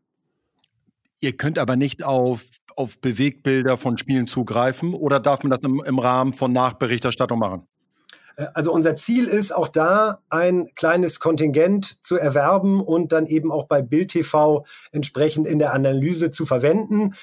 Ihr 1.20 1.36
könnt 1.36 1.58
aber 1.58 1.76
nicht 1.76 2.04
auf, 2.04 2.44
auf 2.78 3.00
Bewegbilder 3.00 3.76
von 3.76 3.98
Spielen 3.98 4.28
zugreifen 4.28 4.94
oder 4.94 5.20
darf 5.20 5.44
man 5.44 5.50
das 5.50 5.62
im, 5.62 5.84
im 5.84 6.00
Rahmen 6.00 6.34
von 6.34 6.54
Nachberichterstattung 6.54 7.40
machen? 7.40 7.68
Äh, 8.36 8.46
also 8.54 8.72
unser 8.72 8.96
Ziel 8.96 9.26
ist 9.26 9.54
auch 9.54 9.68
da 9.68 10.22
ein 10.30 10.70
kleines 10.76 11.20
Kontingent 11.20 12.06
zu 12.06 12.18
erwerben 12.18 12.82
und 12.82 13.12
dann 13.12 13.26
eben 13.26 13.52
auch 13.52 13.68
bei 13.68 13.82
Bild 13.82 14.12
TV 14.12 14.66
entsprechend 14.92 15.48
in 15.48 15.60
der 15.60 15.74
Analyse 15.74 16.32
zu 16.32 16.46
verwenden. 16.46 17.16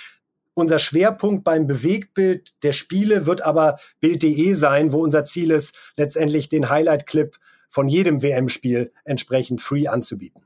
Unser 0.55 0.79
Schwerpunkt 0.79 1.45
beim 1.45 1.67
Bewegtbild 1.67 2.55
der 2.63 2.73
Spiele 2.73 3.27
wird 3.27 3.43
aber 3.43 3.79
Bild.de 4.01 4.55
sein, 4.55 4.93
wo 4.93 5.03
unser 5.03 5.25
Ziel 5.25 5.51
ist, 5.51 5.77
letztendlich 5.97 6.49
den 6.49 6.69
Highlight-Clip 6.69 7.37
von 7.71 7.89
jedem 7.89 8.23
WM-Spiel 8.23 8.93
entsprechend 9.05 9.61
free 9.61 9.89
anzubieten. 9.89 10.43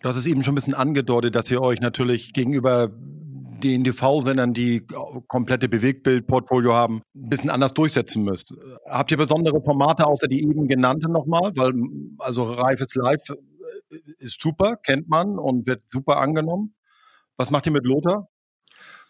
Du 0.00 0.08
hast 0.08 0.16
es 0.16 0.26
eben 0.26 0.42
schon 0.42 0.52
ein 0.52 0.56
bisschen 0.56 0.74
angedeutet, 0.74 1.36
dass 1.36 1.50
ihr 1.50 1.62
euch 1.62 1.80
natürlich 1.80 2.32
gegenüber 2.32 2.90
den 3.72 3.84
TV-Sendern, 3.84 4.52
die 4.52 4.86
komplette 5.28 5.68
Bewegtbild-Portfolio 5.68 6.74
haben, 6.74 7.02
ein 7.14 7.28
bisschen 7.28 7.50
anders 7.50 7.72
durchsetzen 7.74 8.22
müsst. 8.22 8.54
Habt 8.88 9.10
ihr 9.10 9.16
besondere 9.16 9.62
Formate 9.62 10.06
außer 10.06 10.28
die 10.28 10.42
eben 10.42 10.68
genannten 10.68 11.12
nochmal? 11.12 11.52
Weil, 11.56 11.72
also 12.18 12.44
Reifes 12.44 12.94
Live 12.94 13.30
äh, 13.30 13.96
ist 14.18 14.40
super, 14.40 14.76
kennt 14.76 15.08
man 15.08 15.38
und 15.38 15.66
wird 15.66 15.88
super 15.88 16.18
angenommen. 16.18 16.74
Was 17.36 17.50
macht 17.50 17.66
ihr 17.66 17.72
mit 17.72 17.84
Lothar? 17.84 18.28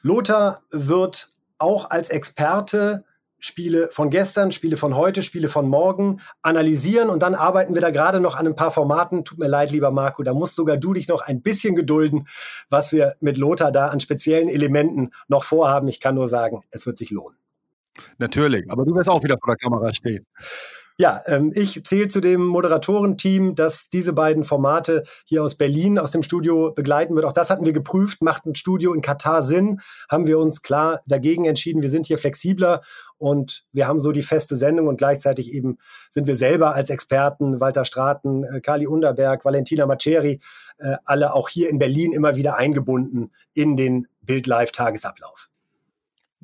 Lothar 0.03 0.63
wird 0.71 1.31
auch 1.59 1.91
als 1.91 2.11
Experte 2.11 3.05
Spiele 3.45 3.91
von 3.93 4.09
gestern, 4.09 4.53
Spiele 4.53 4.79
von 4.79 4.97
heute, 4.97 5.23
Spiele 5.23 5.51
von 5.51 5.69
morgen 5.69 6.23
analysieren 6.41 7.11
und 7.11 7.23
dann 7.23 7.35
arbeiten 7.35 7.75
wir 7.75 7.83
da 7.83 7.91
gerade 7.91 8.19
noch 8.19 8.37
an 8.37 8.47
ein 8.47 8.57
paar 8.57 8.71
Formaten. 8.71 9.27
Tut 9.27 9.39
mir 9.39 9.49
leid, 9.49 9.71
lieber 9.71 9.91
Marco, 9.91 10.23
da 10.23 10.33
musst 10.33 10.55
sogar 10.55 10.79
du 10.79 10.95
dich 10.95 11.09
noch 11.09 11.21
ein 11.21 11.43
bisschen 11.43 11.75
gedulden, 11.77 12.27
was 12.71 12.91
wir 12.93 13.17
mit 13.21 13.37
Lothar 13.37 13.71
da 13.71 13.89
an 13.89 14.01
speziellen 14.01 14.49
Elementen 14.49 15.11
noch 15.29 15.45
vorhaben. 15.45 15.89
Ich 15.89 16.01
kann 16.01 16.15
nur 16.15 16.29
sagen, 16.29 16.63
es 16.71 16.87
wird 16.87 16.97
sich 16.97 17.11
lohnen. 17.11 17.37
Natürlich, 18.17 18.71
aber 18.71 18.87
du 18.87 18.95
wirst 18.95 19.11
auch 19.11 19.23
wieder 19.23 19.37
vor 19.39 19.55
der 19.55 19.59
Kamera 19.59 19.93
stehen. 19.93 20.25
Ja, 20.97 21.23
ähm, 21.27 21.51
ich 21.53 21.85
zähle 21.85 22.07
zu 22.07 22.21
dem 22.21 22.47
Moderatorenteam, 22.47 23.57
das 23.57 23.91
diese 23.91 24.13
beiden 24.13 24.45
Formate 24.45 25.03
hier 25.25 25.43
aus 25.43 25.57
Berlin 25.57 25.99
aus 25.99 26.13
dem 26.13 26.23
Studio 26.23 26.71
begleiten 26.71 27.17
wird. 27.17 27.27
Auch 27.27 27.33
das 27.33 27.51
hatten 27.51 27.65
wir 27.65 27.73
geprüft. 27.73 28.23
Macht 28.23 28.47
ein 28.47 28.55
Studio 28.55 28.93
in 28.93 29.03
Katar 29.03 29.43
Sinn? 29.43 29.81
Haben 30.09 30.29
wir 30.29 30.39
uns 30.39 30.63
klar 30.63 31.01
dagegen 31.07 31.47
entschieden. 31.47 31.83
Wir 31.83 31.91
sind 31.91 32.07
hier 32.07 32.17
flexibler 32.17 32.83
und 33.19 33.65
wir 33.73 33.89
haben 33.89 33.99
so 33.99 34.13
die 34.13 34.23
feste 34.23 34.57
Sendung 34.57 34.87
und 34.87 34.97
gleichzeitig 34.97 35.53
eben 35.53 35.79
sind 36.11 36.29
wir 36.29 36.37
selber 36.37 36.77
als 36.77 36.91
Experten, 36.91 37.59
Walter 37.59 37.85
Straten, 37.85 38.45
äh, 38.45 38.61
Kali 38.61 38.87
Underberg, 38.87 39.45
Valentina 39.45 39.87
Maceri, 39.87 40.39
äh, 40.79 40.97
alle 41.05 41.35
auch 41.35 41.49
hier 41.49 41.71
in 41.71 41.79
Berlin 41.81 42.13
immer 42.13 42.37
wieder 42.37 42.57
eingebunden 42.57 43.33
in 43.53 43.77
den 43.77 44.07
Bild-Live-Tagesablauf. 44.23 45.49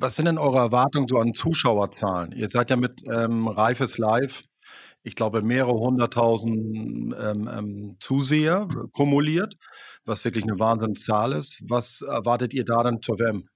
Was 0.02 0.16
sind 0.16 0.24
denn 0.24 0.38
eure 0.38 0.56
Erwartungen 0.56 1.06
so 1.08 1.18
an 1.18 1.34
Zuschauerzahlen? 1.34 2.32
Ihr 2.32 2.48
seid 2.48 2.70
ja 2.70 2.76
mit 2.76 3.02
ähm, 3.06 3.46
Reifes 3.46 3.98
Live, 3.98 4.44
ich 5.02 5.14
glaube, 5.14 5.42
mehrere 5.42 5.78
hunderttausend 5.78 7.14
ähm, 7.20 7.50
ähm, 7.52 7.96
Zuseher 8.00 8.66
kumuliert, 8.92 9.56
was 10.06 10.24
wirklich 10.24 10.44
eine 10.44 10.58
Wahnsinnszahl 10.58 11.34
ist. 11.34 11.62
Was 11.68 12.00
erwartet 12.00 12.54
ihr 12.54 12.64
da 12.64 12.82
dann 12.82 13.02
zur 13.02 13.18
WM? 13.18 13.46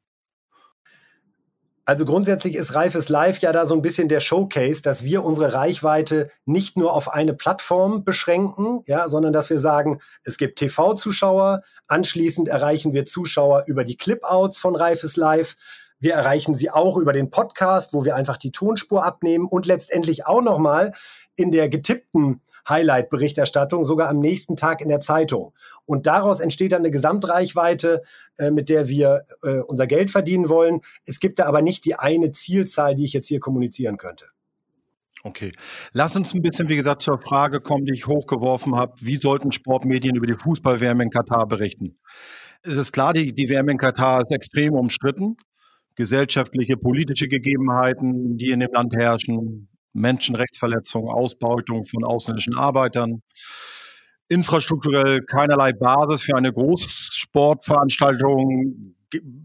Also 1.86 2.04
grundsätzlich 2.04 2.56
ist 2.56 2.74
Reifes 2.74 3.08
Live 3.08 3.38
ja 3.38 3.52
da 3.52 3.64
so 3.64 3.74
ein 3.74 3.82
bisschen 3.82 4.08
der 4.08 4.20
Showcase, 4.20 4.82
dass 4.82 5.02
wir 5.02 5.24
unsere 5.24 5.54
Reichweite 5.54 6.30
nicht 6.44 6.76
nur 6.76 6.92
auf 6.92 7.10
eine 7.10 7.32
Plattform 7.32 8.04
beschränken, 8.04 8.82
ja, 8.86 9.08
sondern 9.08 9.32
dass 9.32 9.48
wir 9.48 9.60
sagen, 9.60 10.00
es 10.24 10.36
gibt 10.36 10.58
TV-Zuschauer, 10.58 11.62
anschließend 11.86 12.48
erreichen 12.48 12.92
wir 12.92 13.06
Zuschauer 13.06 13.64
über 13.66 13.84
die 13.84 13.96
Clip-Outs 13.96 14.60
von 14.60 14.76
Reifes 14.76 15.16
Live, 15.16 15.56
wir 16.00 16.14
erreichen 16.14 16.54
sie 16.54 16.70
auch 16.70 16.96
über 16.96 17.12
den 17.12 17.30
Podcast, 17.30 17.94
wo 17.94 18.04
wir 18.04 18.16
einfach 18.16 18.36
die 18.36 18.52
Tonspur 18.52 19.04
abnehmen 19.04 19.46
und 19.46 19.66
letztendlich 19.66 20.26
auch 20.26 20.42
nochmal 20.42 20.92
in 21.36 21.50
der 21.50 21.68
getippten 21.68 22.40
Highlight-Berichterstattung, 22.68 23.84
sogar 23.84 24.08
am 24.08 24.20
nächsten 24.20 24.56
Tag 24.56 24.80
in 24.80 24.88
der 24.88 25.00
Zeitung. 25.00 25.52
Und 25.84 26.06
daraus 26.06 26.40
entsteht 26.40 26.72
dann 26.72 26.80
eine 26.80 26.90
Gesamtreichweite, 26.90 28.00
äh, 28.38 28.50
mit 28.50 28.68
der 28.68 28.88
wir 28.88 29.24
äh, 29.42 29.58
unser 29.60 29.86
Geld 29.86 30.10
verdienen 30.10 30.48
wollen. 30.48 30.80
Es 31.06 31.20
gibt 31.20 31.38
da 31.38 31.46
aber 31.46 31.62
nicht 31.62 31.84
die 31.84 31.96
eine 31.96 32.32
Zielzahl, 32.32 32.94
die 32.94 33.04
ich 33.04 33.12
jetzt 33.12 33.28
hier 33.28 33.40
kommunizieren 33.40 33.98
könnte. 33.98 34.26
Okay. 35.22 35.52
Lass 35.92 36.16
uns 36.16 36.34
ein 36.34 36.42
bisschen, 36.42 36.68
wie 36.68 36.76
gesagt, 36.76 37.02
zur 37.02 37.18
Frage 37.18 37.60
kommen, 37.60 37.86
die 37.86 37.94
ich 37.94 38.06
hochgeworfen 38.06 38.76
habe. 38.76 38.94
Wie 39.00 39.16
sollten 39.16 39.52
Sportmedien 39.52 40.16
über 40.16 40.26
die 40.26 40.34
Fußballwärme 40.34 41.04
in 41.04 41.10
Katar 41.10 41.46
berichten? 41.46 41.98
Es 42.62 42.76
ist 42.76 42.92
klar, 42.92 43.12
die, 43.12 43.34
die 43.34 43.48
Wärme 43.48 43.72
in 43.72 43.78
Katar 43.78 44.22
ist 44.22 44.30
extrem 44.30 44.74
umstritten 44.74 45.36
gesellschaftliche, 45.96 46.76
politische 46.76 47.28
Gegebenheiten, 47.28 48.36
die 48.36 48.50
in 48.50 48.60
dem 48.60 48.72
Land 48.72 48.94
herrschen, 48.94 49.68
Menschenrechtsverletzungen, 49.92 51.08
Ausbeutung 51.08 51.84
von 51.84 52.04
ausländischen 52.04 52.56
Arbeitern, 52.56 53.22
infrastrukturell 54.28 55.22
keinerlei 55.22 55.72
Basis 55.72 56.22
für 56.22 56.36
eine 56.36 56.52
Großsportveranstaltung 56.52 58.94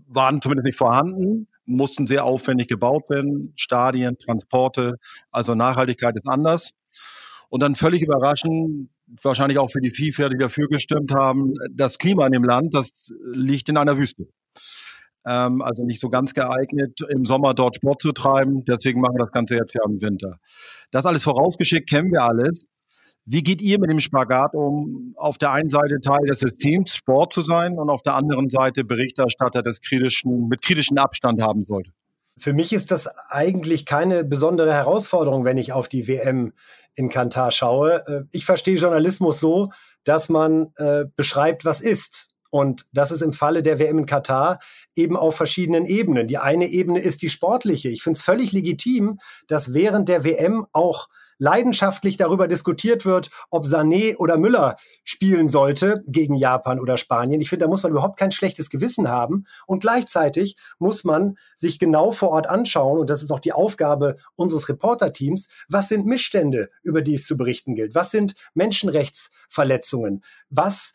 waren 0.07 0.41
zumindest 0.41 0.65
nicht 0.65 0.77
vorhanden, 0.77 1.47
mussten 1.65 2.07
sehr 2.07 2.25
aufwendig 2.25 2.67
gebaut 2.67 3.09
werden, 3.09 3.53
Stadien, 3.55 4.17
Transporte, 4.17 4.95
also 5.31 5.53
Nachhaltigkeit 5.53 6.15
ist 6.15 6.27
anders. 6.27 6.71
Und 7.49 7.61
dann 7.61 7.75
völlig 7.75 8.01
überraschend, 8.01 8.89
wahrscheinlich 9.21 9.59
auch 9.59 9.69
für 9.69 9.81
die 9.81 9.91
FIFA, 9.91 10.29
die 10.29 10.37
dafür 10.37 10.67
gestimmt 10.67 11.13
haben, 11.13 11.53
das 11.71 11.99
Klima 11.99 12.25
in 12.25 12.31
dem 12.31 12.43
Land, 12.43 12.73
das 12.73 13.11
liegt 13.31 13.69
in 13.69 13.77
einer 13.77 13.97
Wüste 13.97 14.27
ähm, 15.25 15.61
also 15.61 15.83
nicht 15.83 15.99
so 15.99 16.09
ganz 16.09 16.33
geeignet, 16.33 16.99
im 17.09 17.25
Sommer 17.25 17.53
dort 17.53 17.75
Sport 17.75 18.01
zu 18.01 18.11
treiben. 18.11 18.63
Deswegen 18.65 19.01
machen 19.01 19.15
wir 19.15 19.25
das 19.25 19.31
Ganze 19.31 19.55
jetzt 19.55 19.73
ja 19.73 19.81
im 19.85 20.01
Winter. 20.01 20.39
Das 20.91 21.05
alles 21.05 21.23
vorausgeschickt 21.23 21.89
kennen 21.89 22.11
wir 22.11 22.23
alles. 22.23 22.67
Wie 23.25 23.43
geht 23.43 23.61
ihr 23.61 23.79
mit 23.79 23.91
dem 23.91 23.99
Spagat 23.99 24.55
um, 24.55 25.13
auf 25.15 25.37
der 25.37 25.51
einen 25.51 25.69
Seite 25.69 26.01
Teil 26.01 26.25
des 26.27 26.39
Systems 26.39 26.95
Sport 26.95 27.31
zu 27.31 27.41
sein 27.41 27.77
und 27.77 27.89
auf 27.89 28.01
der 28.01 28.15
anderen 28.15 28.49
Seite 28.49 28.83
Berichterstatter 28.83 29.61
des 29.61 29.81
kritischen, 29.81 30.47
mit 30.47 30.63
kritischem 30.63 30.97
Abstand 30.97 31.41
haben 31.41 31.63
sollte? 31.63 31.91
Für 32.37 32.53
mich 32.53 32.73
ist 32.73 32.89
das 32.89 33.07
eigentlich 33.29 33.85
keine 33.85 34.23
besondere 34.23 34.73
Herausforderung, 34.73 35.45
wenn 35.45 35.57
ich 35.57 35.73
auf 35.73 35.89
die 35.89 36.07
WM 36.07 36.53
in 36.95 37.09
Katar 37.09 37.51
schaue. 37.51 38.03
Äh, 38.07 38.23
ich 38.31 38.45
verstehe 38.45 38.77
Journalismus 38.77 39.39
so, 39.39 39.71
dass 40.05 40.29
man 40.29 40.71
äh, 40.77 41.05
beschreibt, 41.15 41.65
was 41.65 41.81
ist. 41.81 42.29
Und 42.49 42.87
das 42.93 43.11
ist 43.11 43.21
im 43.21 43.33
Falle 43.33 43.61
der 43.61 43.77
WM 43.77 43.99
in 43.99 44.05
Katar 44.07 44.59
eben 44.99 45.15
auf 45.15 45.35
verschiedenen 45.35 45.85
Ebenen. 45.85 46.27
Die 46.27 46.37
eine 46.37 46.67
Ebene 46.67 46.99
ist 46.99 47.21
die 47.21 47.29
sportliche. 47.29 47.89
Ich 47.89 48.03
finde 48.03 48.17
es 48.17 48.23
völlig 48.23 48.51
legitim, 48.51 49.19
dass 49.47 49.73
während 49.73 50.09
der 50.09 50.23
WM 50.23 50.67
auch 50.73 51.07
leidenschaftlich 51.39 52.17
darüber 52.17 52.47
diskutiert 52.47 53.05
wird, 53.05 53.31
ob 53.49 53.65
Sané 53.65 54.17
oder 54.17 54.37
Müller 54.37 54.75
spielen 55.05 55.47
sollte 55.47 56.03
gegen 56.05 56.35
Japan 56.35 56.79
oder 56.79 56.97
Spanien. 56.97 57.39
Ich 57.41 57.49
finde, 57.49 57.65
da 57.65 57.69
muss 57.69 57.81
man 57.81 57.93
überhaupt 57.93 58.19
kein 58.19 58.33
schlechtes 58.33 58.69
Gewissen 58.69 59.07
haben. 59.07 59.45
Und 59.65 59.79
gleichzeitig 59.79 60.57
muss 60.77 61.05
man 61.05 61.37
sich 61.55 61.79
genau 61.79 62.11
vor 62.11 62.29
Ort 62.29 62.47
anschauen, 62.47 62.99
und 62.99 63.09
das 63.09 63.23
ist 63.23 63.31
auch 63.31 63.39
die 63.39 63.53
Aufgabe 63.53 64.17
unseres 64.35 64.67
Reporterteams, 64.67 65.47
was 65.69 65.87
sind 65.87 66.05
Missstände, 66.05 66.69
über 66.83 67.01
die 67.01 67.15
es 67.15 67.25
zu 67.25 67.37
berichten 67.37 67.73
gilt? 67.73 67.95
Was 67.95 68.11
sind 68.11 68.35
Menschenrechtsverletzungen? 68.53 70.23
Was 70.49 70.93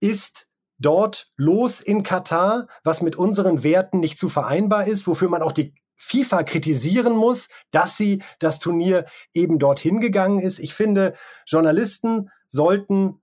ist 0.00 0.48
dort 0.82 1.30
los 1.36 1.80
in 1.80 2.02
Katar, 2.02 2.66
was 2.84 3.02
mit 3.02 3.16
unseren 3.16 3.62
Werten 3.62 4.00
nicht 4.00 4.18
zu 4.18 4.28
vereinbar 4.28 4.86
ist, 4.86 5.06
wofür 5.06 5.28
man 5.28 5.42
auch 5.42 5.52
die 5.52 5.74
FIFA 5.96 6.42
kritisieren 6.42 7.16
muss, 7.16 7.48
dass 7.70 7.96
sie 7.96 8.22
das 8.40 8.58
Turnier 8.58 9.06
eben 9.34 9.58
dorthin 9.58 10.00
gegangen 10.00 10.40
ist. 10.40 10.58
Ich 10.58 10.74
finde, 10.74 11.14
Journalisten 11.46 12.30
sollten 12.48 13.22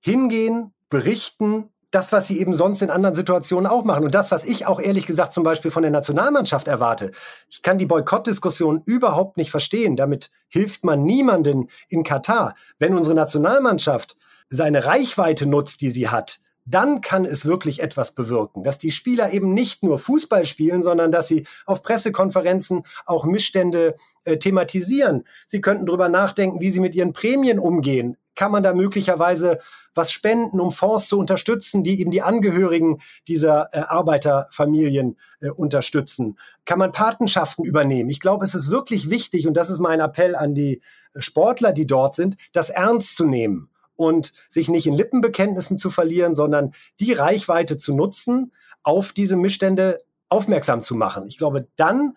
hingehen, 0.00 0.72
berichten, 0.88 1.70
das, 1.94 2.12
was 2.12 2.26
sie 2.26 2.40
eben 2.40 2.54
sonst 2.54 2.82
in 2.82 2.90
anderen 2.90 3.14
Situationen 3.14 3.66
auch 3.66 3.84
machen. 3.84 4.04
Und 4.04 4.14
das, 4.14 4.30
was 4.30 4.44
ich 4.44 4.66
auch 4.66 4.80
ehrlich 4.80 5.06
gesagt 5.06 5.32
zum 5.32 5.44
Beispiel 5.44 5.70
von 5.70 5.82
der 5.82 5.92
Nationalmannschaft 5.92 6.66
erwarte. 6.66 7.12
Ich 7.48 7.62
kann 7.62 7.78
die 7.78 7.86
Boykottdiskussion 7.86 8.82
überhaupt 8.84 9.36
nicht 9.36 9.50
verstehen. 9.50 9.94
Damit 9.94 10.30
hilft 10.48 10.84
man 10.84 11.04
niemanden 11.04 11.68
in 11.88 12.02
Katar. 12.02 12.54
Wenn 12.78 12.96
unsere 12.96 13.14
Nationalmannschaft 13.14 14.16
seine 14.48 14.86
Reichweite 14.86 15.46
nutzt, 15.46 15.82
die 15.82 15.90
sie 15.90 16.08
hat, 16.08 16.40
dann 16.66 17.00
kann 17.00 17.24
es 17.24 17.44
wirklich 17.44 17.82
etwas 17.82 18.12
bewirken, 18.12 18.64
dass 18.64 18.78
die 18.78 18.90
Spieler 18.90 19.32
eben 19.32 19.52
nicht 19.52 19.82
nur 19.82 19.98
Fußball 19.98 20.46
spielen, 20.46 20.82
sondern 20.82 21.12
dass 21.12 21.28
sie 21.28 21.46
auf 21.66 21.82
Pressekonferenzen 21.82 22.84
auch 23.04 23.24
Missstände 23.24 23.96
äh, 24.24 24.38
thematisieren. 24.38 25.24
Sie 25.46 25.60
könnten 25.60 25.86
darüber 25.86 26.08
nachdenken, 26.08 26.60
wie 26.60 26.70
sie 26.70 26.80
mit 26.80 26.94
ihren 26.94 27.12
Prämien 27.12 27.58
umgehen. 27.58 28.16
Kann 28.34 28.50
man 28.50 28.62
da 28.62 28.74
möglicherweise 28.74 29.60
was 29.94 30.10
spenden, 30.10 30.58
um 30.58 30.72
Fonds 30.72 31.06
zu 31.06 31.18
unterstützen, 31.18 31.84
die 31.84 32.00
eben 32.00 32.10
die 32.10 32.22
Angehörigen 32.22 33.00
dieser 33.28 33.68
äh, 33.72 33.80
Arbeiterfamilien 33.80 35.18
äh, 35.40 35.50
unterstützen? 35.50 36.38
Kann 36.64 36.78
man 36.78 36.92
Patenschaften 36.92 37.64
übernehmen? 37.64 38.10
Ich 38.10 38.20
glaube, 38.20 38.44
es 38.44 38.54
ist 38.54 38.70
wirklich 38.70 39.10
wichtig, 39.10 39.46
und 39.46 39.54
das 39.54 39.70
ist 39.70 39.78
mein 39.78 40.00
Appell 40.00 40.34
an 40.34 40.54
die 40.54 40.80
äh, 41.12 41.20
Sportler, 41.20 41.72
die 41.72 41.86
dort 41.86 42.14
sind, 42.14 42.36
das 42.52 42.70
ernst 42.70 43.16
zu 43.16 43.26
nehmen 43.26 43.68
und 43.96 44.32
sich 44.48 44.68
nicht 44.68 44.86
in 44.86 44.94
Lippenbekenntnissen 44.94 45.78
zu 45.78 45.90
verlieren, 45.90 46.34
sondern 46.34 46.72
die 47.00 47.12
Reichweite 47.12 47.78
zu 47.78 47.94
nutzen, 47.94 48.52
auf 48.82 49.12
diese 49.12 49.36
Missstände 49.36 50.00
aufmerksam 50.28 50.82
zu 50.82 50.94
machen. 50.94 51.26
Ich 51.26 51.38
glaube, 51.38 51.68
dann 51.76 52.14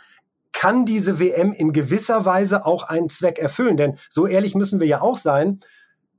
kann 0.51 0.86
diese 0.86 1.19
WM 1.19 1.53
in 1.53 1.72
gewisser 1.72 2.25
Weise 2.25 2.65
auch 2.65 2.84
einen 2.84 3.10
Zweck 3.10 3.38
erfüllen. 3.38 3.77
Denn 3.77 4.00
so 4.10 4.25
ehrlich 4.25 4.55
müssen 4.55 4.79
wir 4.79 4.88
ja 4.88 5.01
auch 5.01 5.17
sein, 5.17 5.60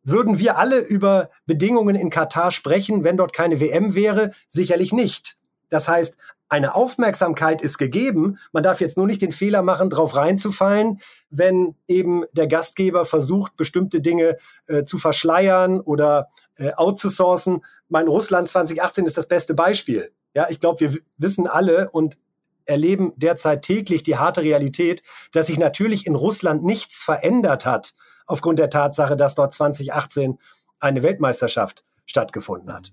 würden 0.05 0.39
wir 0.39 0.59
alle 0.59 0.79
über 0.79 1.31
Bedingungen 1.47 1.97
in 1.97 2.09
Katar 2.09 2.51
sprechen, 2.51 3.05
wenn 3.05 3.17
dort 3.17 3.33
keine 3.33 3.61
WM 3.61 3.95
wäre? 3.95 4.33
Sicherlich 4.49 4.93
nicht. 4.93 5.39
Das 5.69 5.89
heißt, 5.89 6.17
eine 6.49 6.75
Aufmerksamkeit 6.75 7.61
ist 7.63 7.79
gegeben. 7.79 8.39
Man 8.53 8.63
darf 8.63 8.81
jetzt 8.81 8.97
nur 8.97 9.07
nicht 9.07 9.21
den 9.21 9.33
Fehler 9.33 9.63
machen, 9.63 9.91
drauf 9.91 10.17
reinzufallen, 10.17 11.01
wenn 11.31 11.75
eben 11.87 12.25
der 12.33 12.47
Gastgeber 12.47 13.05
versucht, 13.05 13.57
bestimmte 13.57 14.01
Dinge 14.01 14.39
äh, 14.67 14.85
zu 14.85 14.99
verschleiern 14.99 15.81
oder 15.81 16.29
äh, 16.57 16.73
outzusourcen, 16.73 17.63
mein 17.89 18.09
Russland 18.09 18.49
2018 18.49 19.07
ist 19.07 19.17
das 19.17 19.29
beste 19.29 19.55
Beispiel. 19.55 20.11
Ja, 20.35 20.47
ich 20.51 20.61
glaube, 20.61 20.81
wir 20.81 21.01
wissen 21.17 21.47
alle 21.47 21.91
und 21.91 22.19
erleben 22.67 23.15
derzeit 23.17 23.63
täglich 23.63 24.03
die 24.03 24.19
harte 24.19 24.43
Realität, 24.43 25.03
dass 25.33 25.47
sich 25.47 25.59
natürlich 25.59 26.07
in 26.07 26.15
Russland 26.15 26.63
nichts 26.63 27.03
verändert 27.03 27.65
hat 27.65 27.95
aufgrund 28.27 28.59
der 28.59 28.69
Tatsache, 28.69 29.17
dass 29.17 29.35
dort 29.35 29.55
2018 29.55 30.39
eine 30.81 31.03
Weltmeisterschaft 31.03 31.83
stattgefunden 32.05 32.73
hat. 32.73 32.93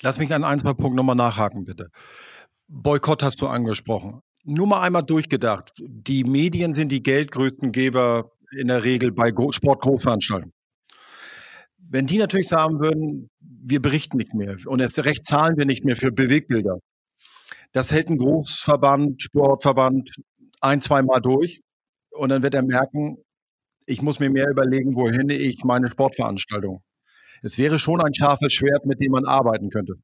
Lass 0.00 0.18
mich 0.18 0.32
an 0.32 0.44
ein, 0.44 0.58
zwei 0.58 0.72
Punkten 0.72 0.96
nochmal 0.96 1.16
nachhaken, 1.16 1.64
bitte. 1.64 1.90
Boykott 2.68 3.22
hast 3.22 3.40
du 3.40 3.46
angesprochen. 3.46 4.20
Nur 4.44 4.66
mal 4.66 4.82
einmal 4.82 5.02
durchgedacht. 5.02 5.72
Die 5.78 6.24
Medien 6.24 6.74
sind 6.74 6.92
die 6.92 7.02
geldgrößten 7.02 7.72
Geber 7.72 8.32
in 8.56 8.68
der 8.68 8.84
Regel 8.84 9.12
bei 9.12 9.30
Sportgroßveranstaltungen. 9.30 10.52
Wenn 11.78 12.06
die 12.06 12.18
natürlich 12.18 12.48
sagen 12.48 12.80
würden, 12.80 13.30
wir 13.40 13.80
berichten 13.80 14.18
nicht 14.18 14.34
mehr 14.34 14.56
und 14.66 14.80
erst 14.80 14.98
recht 15.04 15.24
zahlen 15.24 15.56
wir 15.56 15.64
nicht 15.64 15.84
mehr 15.84 15.96
für 15.96 16.12
Bewegbilder, 16.12 16.78
das 17.72 17.92
hält 17.92 18.10
ein 18.10 18.18
Großverband, 18.18 19.22
Sportverband 19.22 20.10
ein, 20.60 20.80
zweimal 20.80 21.20
durch 21.20 21.60
und 22.10 22.30
dann 22.30 22.42
wird 22.42 22.54
er 22.54 22.62
merken, 22.62 23.16
ich 23.86 24.02
muss 24.02 24.20
mir 24.20 24.30
mehr 24.30 24.50
überlegen, 24.50 24.94
wohin 24.94 25.30
ich 25.30 25.64
meine 25.64 25.88
Sportveranstaltung. 25.88 26.82
Es 27.42 27.56
wäre 27.56 27.78
schon 27.78 28.02
ein 28.02 28.12
scharfes 28.12 28.52
Schwert, 28.52 28.84
mit 28.84 29.00
dem 29.00 29.12
man 29.12 29.24
arbeiten 29.24 29.70
könnte. 29.70 29.94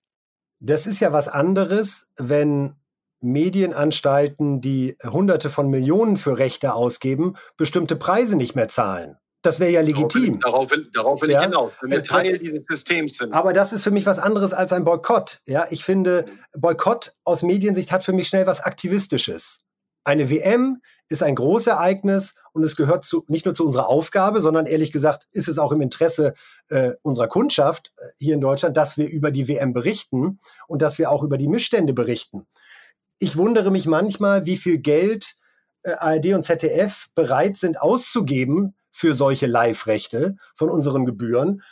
Das 0.66 0.87
ist 0.87 0.99
ja 1.00 1.12
was 1.12 1.28
anderes, 1.28 2.09
wenn 2.16 2.76
Medienanstalten, 3.21 4.62
die 4.62 4.97
Hunderte 5.04 5.50
von 5.50 5.68
Millionen 5.68 6.16
für 6.16 6.38
Rechte 6.38 6.73
ausgeben, 6.73 7.37
bestimmte 7.59 7.97
Preise 7.97 8.35
nicht 8.35 8.54
mehr 8.54 8.68
zahlen. 8.68 9.18
Das 9.42 9.61
wäre 9.61 9.71
ja 9.71 9.83
legitim. 9.83 10.40
Darauf 10.40 10.71
will, 10.71 10.90
darauf 10.94 11.21
will, 11.21 11.30
ja? 11.30 11.40
ich 11.40 11.44
hinaus, 11.44 11.73
wenn 11.83 11.90
wir 11.90 11.99
das, 11.99 12.09
Teil 12.09 12.38
dieses 12.38 12.64
Systems 12.64 13.18
sind. 13.18 13.35
Aber 13.35 13.52
das 13.52 13.75
ist 13.75 13.85
für 13.85 13.90
mich 13.90 14.06
was 14.06 14.18
anderes 14.18 14.54
als 14.54 14.73
ein 14.73 14.85
Boykott. 14.85 15.40
Ja, 15.47 15.66
ich 15.68 15.85
finde, 15.85 16.25
Boykott 16.56 17.12
aus 17.25 17.42
Mediensicht 17.42 17.92
hat 17.92 18.02
für 18.02 18.14
mich 18.14 18.28
schnell 18.28 18.47
was 18.47 18.62
Aktivistisches. 18.62 19.64
Eine 20.02 20.30
WM 20.30 20.80
ist 21.09 21.23
ein 21.23 21.35
Großereignis 21.35 22.35
und 22.53 22.65
es 22.65 22.77
gehört 22.77 23.05
zu, 23.05 23.25
nicht 23.29 23.45
nur 23.45 23.55
zu 23.55 23.65
unserer 23.65 23.89
Aufgabe, 23.89 24.41
sondern 24.41 24.67
ehrlich 24.67 24.93
gesagt 24.93 25.27
ist 25.33 25.49
es 25.49 25.59
auch 25.59 25.73
im 25.73 25.81
Interesse 25.81 26.35
äh, 26.69 26.93
unserer 27.03 27.29
Kundschaft 27.29 27.93
äh, 27.97 28.07
hier 28.19 28.35
in 28.35 28.41
Deutschland, 28.41 28.77
dass 28.77 28.97
wir 28.97 29.09
über 29.09 29.31
die 29.31 29.49
WM 29.49 29.73
berichten 29.73 30.41
und 30.67 30.83
dass 30.83 30.99
wir 30.99 31.11
auch 31.11 31.23
über 31.23 31.37
die 31.37 31.49
Missstände 31.49 31.93
berichten. 31.93 32.47
Ich 33.19 33.37
wundere 33.37 33.71
mich 33.71 33.87
manchmal, 33.87 34.47
wie 34.47 34.57
viel 34.57 34.79
Geld 34.79 35.37
äh, 35.83 35.93
ARD 35.93 36.35
und 36.35 36.45
ZDF 36.45 37.09
bereit 37.15 37.59
sind 37.59 37.81
auszugeben 37.81 38.75
für 38.91 39.15
solche 39.15 39.47
Live-Rechte 39.47 40.37
von 40.55 40.71
unseren 40.71 41.05
Gebühren. 41.05 41.63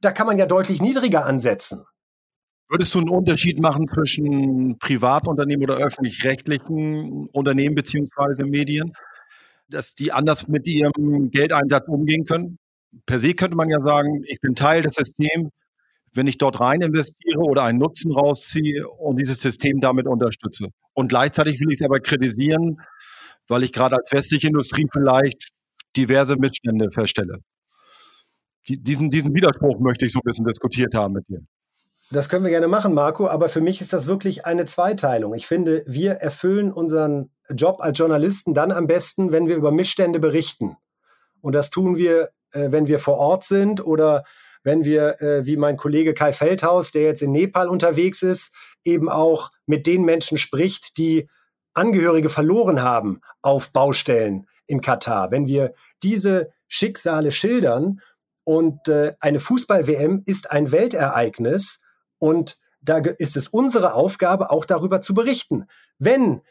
Da 0.00 0.12
kann 0.12 0.26
man 0.26 0.38
ja 0.38 0.46
deutlich 0.46 0.82
niedriger 0.82 1.24
ansetzen. 1.24 1.84
Würdest 2.70 2.94
du 2.94 2.98
einen 2.98 3.08
Unterschied 3.08 3.60
machen 3.60 3.88
zwischen 3.88 4.78
Privatunternehmen 4.78 5.64
oder 5.64 5.78
öffentlich-rechtlichen 5.78 7.26
Unternehmen 7.32 7.74
beziehungsweise 7.74 8.44
Medien, 8.44 8.92
dass 9.70 9.94
die 9.94 10.12
anders 10.12 10.48
mit 10.48 10.66
ihrem 10.66 11.30
Geldeinsatz 11.30 11.88
umgehen 11.88 12.26
können? 12.26 12.58
Per 13.06 13.18
se 13.18 13.32
könnte 13.34 13.56
man 13.56 13.70
ja 13.70 13.80
sagen, 13.80 14.22
ich 14.26 14.40
bin 14.40 14.54
Teil 14.54 14.82
des 14.82 14.94
Systems, 14.94 15.50
wenn 16.12 16.26
ich 16.26 16.36
dort 16.38 16.60
rein 16.60 16.82
investiere 16.82 17.40
oder 17.40 17.64
einen 17.64 17.78
Nutzen 17.78 18.12
rausziehe 18.12 18.86
und 18.86 19.18
dieses 19.18 19.40
System 19.40 19.80
damit 19.80 20.06
unterstütze. 20.06 20.68
Und 20.94 21.08
gleichzeitig 21.08 21.60
will 21.60 21.70
ich 21.70 21.80
es 21.80 21.84
aber 21.84 22.00
kritisieren, 22.00 22.80
weil 23.46 23.62
ich 23.62 23.72
gerade 23.72 23.96
als 23.96 24.12
westliche 24.12 24.48
Industrie 24.48 24.86
vielleicht 24.92 25.50
diverse 25.96 26.36
Missstände 26.36 26.90
feststelle. 26.90 27.38
Diesen, 28.68 29.08
diesen 29.08 29.34
Widerspruch 29.34 29.80
möchte 29.80 30.04
ich 30.04 30.12
so 30.12 30.18
ein 30.18 30.26
bisschen 30.26 30.44
diskutiert 30.44 30.94
haben 30.94 31.14
mit 31.14 31.26
dir. 31.28 31.40
Das 32.10 32.30
können 32.30 32.44
wir 32.44 32.50
gerne 32.50 32.68
machen, 32.68 32.94
Marco, 32.94 33.28
aber 33.28 33.50
für 33.50 33.60
mich 33.60 33.82
ist 33.82 33.92
das 33.92 34.06
wirklich 34.06 34.46
eine 34.46 34.64
Zweiteilung. 34.64 35.34
Ich 35.34 35.46
finde, 35.46 35.84
wir 35.86 36.12
erfüllen 36.12 36.72
unseren 36.72 37.30
Job 37.50 37.80
als 37.80 37.98
Journalisten 37.98 38.54
dann 38.54 38.72
am 38.72 38.86
besten, 38.86 39.30
wenn 39.30 39.46
wir 39.46 39.56
über 39.56 39.72
Missstände 39.72 40.18
berichten. 40.18 40.76
Und 41.42 41.54
das 41.54 41.68
tun 41.68 41.98
wir, 41.98 42.30
äh, 42.52 42.70
wenn 42.72 42.86
wir 42.88 42.98
vor 42.98 43.18
Ort 43.18 43.44
sind 43.44 43.84
oder 43.84 44.24
wenn 44.62 44.84
wir, 44.84 45.20
äh, 45.20 45.46
wie 45.46 45.58
mein 45.58 45.76
Kollege 45.76 46.14
Kai 46.14 46.32
Feldhaus, 46.32 46.92
der 46.92 47.02
jetzt 47.02 47.22
in 47.22 47.32
Nepal 47.32 47.68
unterwegs 47.68 48.22
ist, 48.22 48.54
eben 48.84 49.10
auch 49.10 49.50
mit 49.66 49.86
den 49.86 50.02
Menschen 50.02 50.38
spricht, 50.38 50.96
die 50.96 51.28
Angehörige 51.74 52.30
verloren 52.30 52.82
haben 52.82 53.20
auf 53.42 53.70
Baustellen 53.72 54.48
in 54.66 54.80
Katar. 54.80 55.30
Wenn 55.30 55.46
wir 55.46 55.74
diese 56.02 56.50
Schicksale 56.68 57.32
schildern 57.32 58.00
und 58.44 58.88
äh, 58.88 59.12
eine 59.20 59.40
Fußball-WM 59.40 60.22
ist 60.24 60.50
ein 60.50 60.72
Weltereignis 60.72 61.80
und 62.18 62.58
da 62.80 62.98
ist 62.98 63.36
es 63.36 63.48
unsere 63.48 63.94
Aufgabe, 63.94 64.50
auch 64.50 64.64
darüber 64.64 65.00
zu 65.00 65.14
berichten. 65.14 65.66
Wenn 65.98 66.42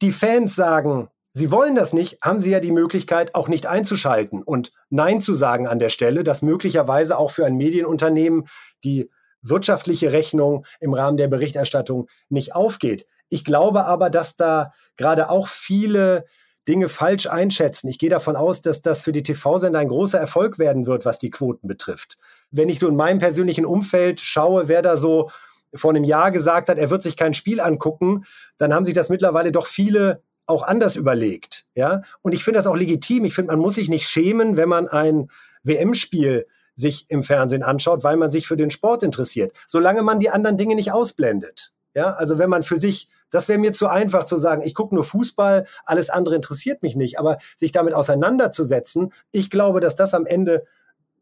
die 0.00 0.12
Fans 0.12 0.54
sagen, 0.54 1.08
sie 1.32 1.50
wollen 1.50 1.74
das 1.74 1.92
nicht, 1.92 2.20
haben 2.22 2.38
sie 2.38 2.50
ja 2.50 2.60
die 2.60 2.72
Möglichkeit, 2.72 3.34
auch 3.34 3.48
nicht 3.48 3.66
einzuschalten 3.66 4.42
und 4.42 4.72
Nein 4.90 5.20
zu 5.20 5.34
sagen 5.34 5.66
an 5.66 5.78
der 5.78 5.88
Stelle, 5.88 6.24
dass 6.24 6.42
möglicherweise 6.42 7.18
auch 7.18 7.30
für 7.30 7.46
ein 7.46 7.56
Medienunternehmen 7.56 8.48
die 8.84 9.08
wirtschaftliche 9.42 10.12
Rechnung 10.12 10.64
im 10.80 10.94
Rahmen 10.94 11.16
der 11.16 11.28
Berichterstattung 11.28 12.08
nicht 12.28 12.54
aufgeht. 12.54 13.06
Ich 13.28 13.44
glaube 13.44 13.84
aber, 13.84 14.08
dass 14.08 14.36
da 14.36 14.72
gerade 14.96 15.30
auch 15.30 15.48
viele 15.48 16.26
Dinge 16.68 16.88
falsch 16.88 17.26
einschätzen. 17.26 17.88
Ich 17.88 17.98
gehe 17.98 18.10
davon 18.10 18.36
aus, 18.36 18.62
dass 18.62 18.82
das 18.82 19.02
für 19.02 19.12
die 19.12 19.24
TV-Sender 19.24 19.80
ein 19.80 19.88
großer 19.88 20.18
Erfolg 20.18 20.58
werden 20.58 20.86
wird, 20.86 21.04
was 21.04 21.18
die 21.18 21.30
Quoten 21.30 21.66
betrifft. 21.66 22.18
Wenn 22.52 22.68
ich 22.68 22.78
so 22.78 22.88
in 22.88 22.96
meinem 22.96 23.18
persönlichen 23.18 23.66
Umfeld 23.66 24.20
schaue, 24.20 24.68
wer 24.68 24.82
da 24.82 24.96
so 24.96 25.30
vor 25.74 25.90
einem 25.90 26.04
Jahr 26.04 26.30
gesagt 26.30 26.68
hat, 26.68 26.78
er 26.78 26.90
wird 26.90 27.02
sich 27.02 27.16
kein 27.16 27.34
Spiel 27.34 27.60
angucken, 27.60 28.24
dann 28.58 28.72
haben 28.72 28.84
sich 28.84 28.94
das 28.94 29.08
mittlerweile 29.08 29.52
doch 29.52 29.66
viele 29.66 30.22
auch 30.46 30.62
anders 30.62 30.96
überlegt. 30.96 31.66
Ja, 31.74 32.02
und 32.20 32.32
ich 32.32 32.44
finde 32.44 32.58
das 32.58 32.66
auch 32.66 32.76
legitim. 32.76 33.24
Ich 33.24 33.34
finde, 33.34 33.52
man 33.52 33.60
muss 33.60 33.76
sich 33.76 33.88
nicht 33.88 34.06
schämen, 34.06 34.56
wenn 34.56 34.68
man 34.68 34.86
ein 34.86 35.30
WM-Spiel 35.62 36.46
sich 36.74 37.06
im 37.08 37.22
Fernsehen 37.22 37.62
anschaut, 37.62 38.04
weil 38.04 38.16
man 38.16 38.30
sich 38.30 38.46
für 38.46 38.56
den 38.56 38.70
Sport 38.70 39.02
interessiert, 39.02 39.52
solange 39.66 40.02
man 40.02 40.20
die 40.20 40.30
anderen 40.30 40.56
Dinge 40.56 40.74
nicht 40.74 40.92
ausblendet. 40.92 41.72
Ja, 41.94 42.12
also 42.12 42.38
wenn 42.38 42.50
man 42.50 42.62
für 42.62 42.76
sich 42.76 43.08
das 43.32 43.48
wäre 43.48 43.58
mir 43.58 43.72
zu 43.72 43.88
einfach 43.88 44.24
zu 44.24 44.36
sagen, 44.36 44.62
ich 44.62 44.74
gucke 44.74 44.94
nur 44.94 45.04
Fußball, 45.04 45.66
alles 45.84 46.10
andere 46.10 46.36
interessiert 46.36 46.82
mich 46.82 46.94
nicht. 46.94 47.18
Aber 47.18 47.38
sich 47.56 47.72
damit 47.72 47.94
auseinanderzusetzen, 47.94 49.12
ich 49.32 49.50
glaube, 49.50 49.80
dass 49.80 49.96
das 49.96 50.14
am 50.14 50.26
Ende 50.26 50.66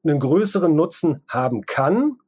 einen 0.04 0.20
größeren 0.20 0.74
Nutzen 0.74 1.22
haben 1.28 1.66
kann, 1.66 2.18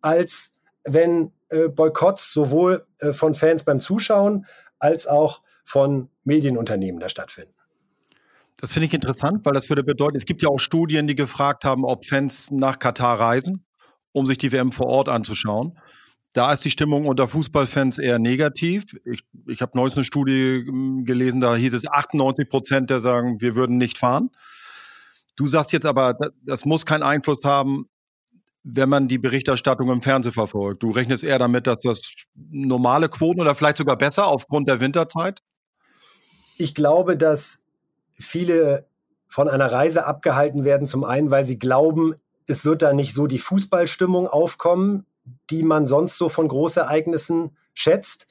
als 0.00 0.52
wenn 0.84 1.32
äh, 1.50 1.68
Boykotts 1.68 2.32
sowohl 2.32 2.86
äh, 2.98 3.12
von 3.12 3.34
Fans 3.34 3.64
beim 3.64 3.80
Zuschauen 3.80 4.46
als 4.78 5.06
auch 5.06 5.42
von 5.64 6.08
Medienunternehmen 6.24 7.00
da 7.00 7.08
stattfinden. 7.08 7.54
Das 8.60 8.72
finde 8.72 8.86
ich 8.86 8.94
interessant, 8.94 9.44
weil 9.44 9.52
das 9.52 9.68
würde 9.68 9.84
bedeuten, 9.84 10.16
es 10.16 10.26
gibt 10.26 10.42
ja 10.42 10.48
auch 10.48 10.58
Studien, 10.58 11.06
die 11.06 11.14
gefragt 11.14 11.64
haben, 11.64 11.84
ob 11.84 12.04
Fans 12.04 12.50
nach 12.50 12.78
Katar 12.78 13.20
reisen, 13.20 13.64
um 14.12 14.26
sich 14.26 14.38
die 14.38 14.50
WM 14.50 14.72
vor 14.72 14.86
Ort 14.86 15.08
anzuschauen. 15.08 15.78
Da 16.32 16.52
ist 16.52 16.64
die 16.64 16.70
Stimmung 16.70 17.06
unter 17.06 17.28
Fußballfans 17.28 17.98
eher 17.98 18.18
negativ. 18.18 18.84
Ich, 19.04 19.24
ich 19.46 19.62
habe 19.62 19.72
neulich 19.76 19.94
eine 19.94 20.04
Studie 20.04 20.64
hm, 20.66 21.04
gelesen, 21.04 21.40
da 21.40 21.54
hieß 21.54 21.72
es 21.72 21.88
98 21.88 22.48
Prozent, 22.48 22.90
der 22.90 23.00
sagen, 23.00 23.40
wir 23.40 23.54
würden 23.54 23.78
nicht 23.78 23.98
fahren. 23.98 24.30
Du 25.38 25.46
sagst 25.46 25.72
jetzt 25.72 25.86
aber, 25.86 26.18
das 26.42 26.64
muss 26.64 26.84
keinen 26.84 27.04
Einfluss 27.04 27.44
haben, 27.44 27.88
wenn 28.64 28.88
man 28.88 29.06
die 29.06 29.18
Berichterstattung 29.18 29.88
im 29.88 30.02
Fernsehen 30.02 30.32
verfolgt. 30.32 30.82
Du 30.82 30.90
rechnest 30.90 31.22
eher 31.22 31.38
damit, 31.38 31.68
dass 31.68 31.78
das 31.78 32.00
normale 32.34 33.08
Quoten 33.08 33.40
oder 33.40 33.54
vielleicht 33.54 33.76
sogar 33.76 33.96
besser 33.96 34.26
aufgrund 34.26 34.66
der 34.66 34.80
Winterzeit? 34.80 35.40
Ich 36.56 36.74
glaube, 36.74 37.16
dass 37.16 37.62
viele 38.18 38.88
von 39.28 39.48
einer 39.48 39.70
Reise 39.70 40.06
abgehalten 40.06 40.64
werden, 40.64 40.88
zum 40.88 41.04
einen, 41.04 41.30
weil 41.30 41.44
sie 41.44 41.60
glauben, 41.60 42.16
es 42.48 42.64
wird 42.64 42.82
da 42.82 42.92
nicht 42.92 43.14
so 43.14 43.28
die 43.28 43.38
Fußballstimmung 43.38 44.26
aufkommen, 44.26 45.06
die 45.50 45.62
man 45.62 45.86
sonst 45.86 46.16
so 46.16 46.28
von 46.28 46.48
Großereignissen 46.48 47.56
schätzt. 47.74 48.26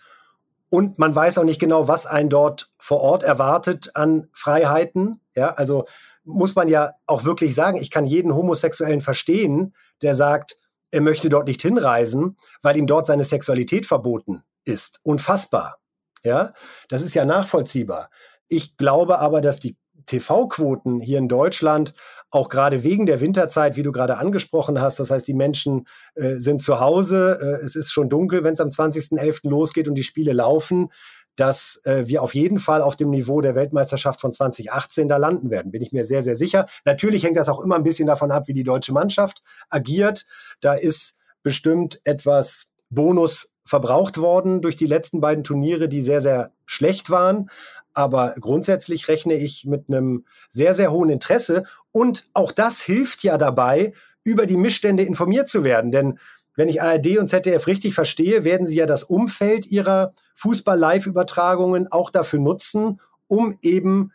Und 0.69 0.99
man 0.99 1.15
weiß 1.15 1.37
auch 1.37 1.45
nicht 1.45 1.61
genau, 1.61 1.87
was 1.87 2.05
einen 2.05 2.29
dort 2.29 2.69
vor 2.77 2.99
Ort 2.99 3.23
erwartet 3.23 3.95
an 3.95 4.27
Freiheiten. 4.33 5.21
Ja, 5.35 5.53
also 5.53 5.85
muss 6.27 6.55
man 6.55 6.67
ja 6.67 6.91
auch 7.05 7.23
wirklich 7.23 7.55
sagen, 7.55 7.77
ich 7.77 7.89
kann 7.89 8.05
jeden 8.05 8.35
Homosexuellen 8.35 9.01
verstehen, 9.01 9.73
der 10.01 10.13
sagt, 10.13 10.57
er 10.91 11.01
möchte 11.01 11.29
dort 11.29 11.47
nicht 11.47 11.61
hinreisen, 11.61 12.37
weil 12.61 12.77
ihm 12.77 12.87
dort 12.87 13.07
seine 13.07 13.23
Sexualität 13.23 13.85
verboten 13.85 14.43
ist. 14.63 14.99
Unfassbar. 15.03 15.77
Ja, 16.23 16.53
das 16.89 17.01
ist 17.01 17.13
ja 17.13 17.25
nachvollziehbar. 17.25 18.09
Ich 18.47 18.77
glaube 18.77 19.19
aber, 19.19 19.41
dass 19.41 19.59
die 19.59 19.77
TV-Quoten 20.05 20.99
hier 20.99 21.17
in 21.17 21.27
Deutschland 21.27 21.93
auch 22.29 22.49
gerade 22.49 22.83
wegen 22.83 23.05
der 23.05 23.21
Winterzeit, 23.21 23.77
wie 23.77 23.83
du 23.83 23.91
gerade 23.91 24.17
angesprochen 24.17 24.81
hast. 24.81 24.99
Das 24.99 25.11
heißt, 25.11 25.27
die 25.27 25.33
Menschen 25.33 25.87
äh, 26.15 26.35
sind 26.37 26.61
zu 26.61 26.79
Hause, 26.79 27.39
äh, 27.41 27.65
es 27.65 27.75
ist 27.75 27.91
schon 27.91 28.09
dunkel, 28.09 28.43
wenn 28.43 28.53
es 28.53 28.59
am 28.59 28.69
20.11. 28.69 29.49
losgeht 29.49 29.87
und 29.87 29.95
die 29.95 30.03
Spiele 30.03 30.33
laufen, 30.33 30.91
dass 31.37 31.81
äh, 31.85 32.07
wir 32.07 32.21
auf 32.21 32.35
jeden 32.35 32.59
Fall 32.59 32.81
auf 32.81 32.97
dem 32.97 33.09
Niveau 33.11 33.39
der 33.39 33.55
Weltmeisterschaft 33.55 34.19
von 34.19 34.33
2018 34.33 35.07
da 35.07 35.17
landen 35.17 35.49
werden, 35.49 35.71
bin 35.71 35.81
ich 35.81 35.93
mir 35.93 36.03
sehr, 36.03 36.23
sehr 36.23 36.35
sicher. 36.35 36.67
Natürlich 36.83 37.23
hängt 37.23 37.37
das 37.37 37.47
auch 37.47 37.63
immer 37.63 37.75
ein 37.75 37.83
bisschen 37.83 38.07
davon 38.07 38.31
ab, 38.31 38.47
wie 38.47 38.53
die 38.53 38.63
deutsche 38.63 38.91
Mannschaft 38.91 39.43
agiert. 39.69 40.25
Da 40.59 40.73
ist 40.73 41.17
bestimmt 41.43 42.01
etwas 42.03 42.71
Bonus 42.89 43.51
verbraucht 43.63 44.17
worden 44.17 44.61
durch 44.61 44.77
die 44.77 44.85
letzten 44.85 45.21
beiden 45.21 45.43
Turniere, 45.43 45.87
die 45.87 46.01
sehr, 46.01 46.21
sehr 46.21 46.51
schlecht 46.65 47.09
waren. 47.09 47.49
Aber 47.93 48.35
grundsätzlich 48.39 49.07
rechne 49.07 49.33
ich 49.35 49.65
mit 49.65 49.85
einem 49.89 50.25
sehr, 50.49 50.73
sehr 50.73 50.91
hohen 50.91 51.09
Interesse. 51.09 51.65
Und 51.91 52.29
auch 52.33 52.51
das 52.51 52.81
hilft 52.81 53.23
ja 53.23 53.37
dabei, 53.37 53.93
über 54.23 54.45
die 54.45 54.57
Missstände 54.57 55.03
informiert 55.03 55.49
zu 55.49 55.63
werden. 55.63 55.91
Denn 55.91 56.19
wenn 56.57 56.67
ich 56.67 56.81
ARD 56.81 57.19
und 57.19 57.29
ZDF 57.29 57.67
richtig 57.67 57.93
verstehe, 57.93 58.43
werden 58.43 58.67
sie 58.67 58.77
ja 58.77 58.85
das 58.85 59.03
Umfeld 59.03 59.67
ihrer 59.67 60.13
Fußball-Live-Übertragungen 60.35 61.89
auch 61.89 62.09
dafür 62.09 62.39
nutzen, 62.39 62.99
um 63.27 63.57
eben 63.61 64.11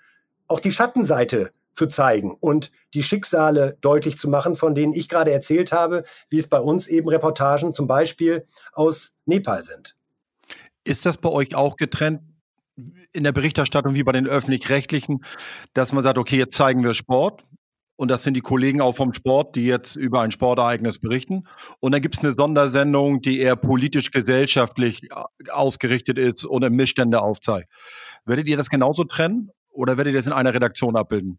auch 0.49 0.61
die 0.61 0.73
Schattenseite 0.73 1.53
zu 1.73 1.87
zeigen 1.87 2.37
und 2.39 2.71
die 2.95 3.03
Schicksale 3.03 3.79
deutlich 3.81 4.19
zu 4.19 4.29
machen, 4.29 4.57
von 4.57 4.75
denen 4.75 4.93
ich 4.93 5.09
gerade 5.09 5.33
erzählt 5.33 5.73
habe, 5.73 6.05
wie 6.29 6.39
es 6.39 6.49
bei 6.49 6.61
uns 6.61 6.89
eben 6.89 7.09
Reportagen 7.09 7.73
zum 7.73 7.87
Beispiel 7.87 8.47
aus 8.73 9.15
Nepal 9.25 9.65
sind. 9.65 9.97
Ist 10.85 11.07
das 11.07 11.17
bei 11.17 11.31
euch 11.31 11.55
auch 11.55 11.77
getrennt 11.77 12.23
in 13.13 13.25
der 13.25 13.33
Berichterstattung 13.33 13.95
wie 13.95 14.03
bei 14.03 14.13
den 14.13 14.27
öffentlich-rechtlichen, 14.27 15.25
dass 15.75 15.93
man 15.93 16.03
sagt, 16.03 16.19
okay, 16.19 16.37
jetzt 16.37 16.57
zeigen 16.57 16.83
wir 16.83 16.93
Sport 16.93 17.45
und 17.97 18.11
das 18.11 18.23
sind 18.23 18.35
die 18.35 18.41
Kollegen 18.41 18.81
auch 18.81 18.97
vom 18.97 19.13
Sport, 19.13 19.57
die 19.57 19.65
jetzt 19.67 19.97
über 19.97 20.23
ein 20.23 20.33
Sportereignis 20.33 20.99
berichten. 20.99 21.45
Und 21.81 21.93
dann 21.93 22.03
gibt 22.03 22.15
es 22.15 22.21
eine 22.21 22.33
Sondersendung, 22.33 23.21
die 23.21 23.39
eher 23.39 23.57
politisch-gesellschaftlich 23.57 25.09
ausgerichtet 25.51 26.19
ist 26.19 26.45
und 26.45 26.69
Missstände 26.73 27.23
aufzeigt. 27.23 27.71
Werdet 28.25 28.49
ihr 28.49 28.57
das 28.57 28.71
genauso 28.71 29.05
trennen 29.05 29.51
oder 29.71 29.97
werdet 29.97 30.15
ihr 30.15 30.19
das 30.19 30.27
in 30.27 30.33
einer 30.33 30.55
Redaktion 30.55 30.97
abbilden? 30.97 31.39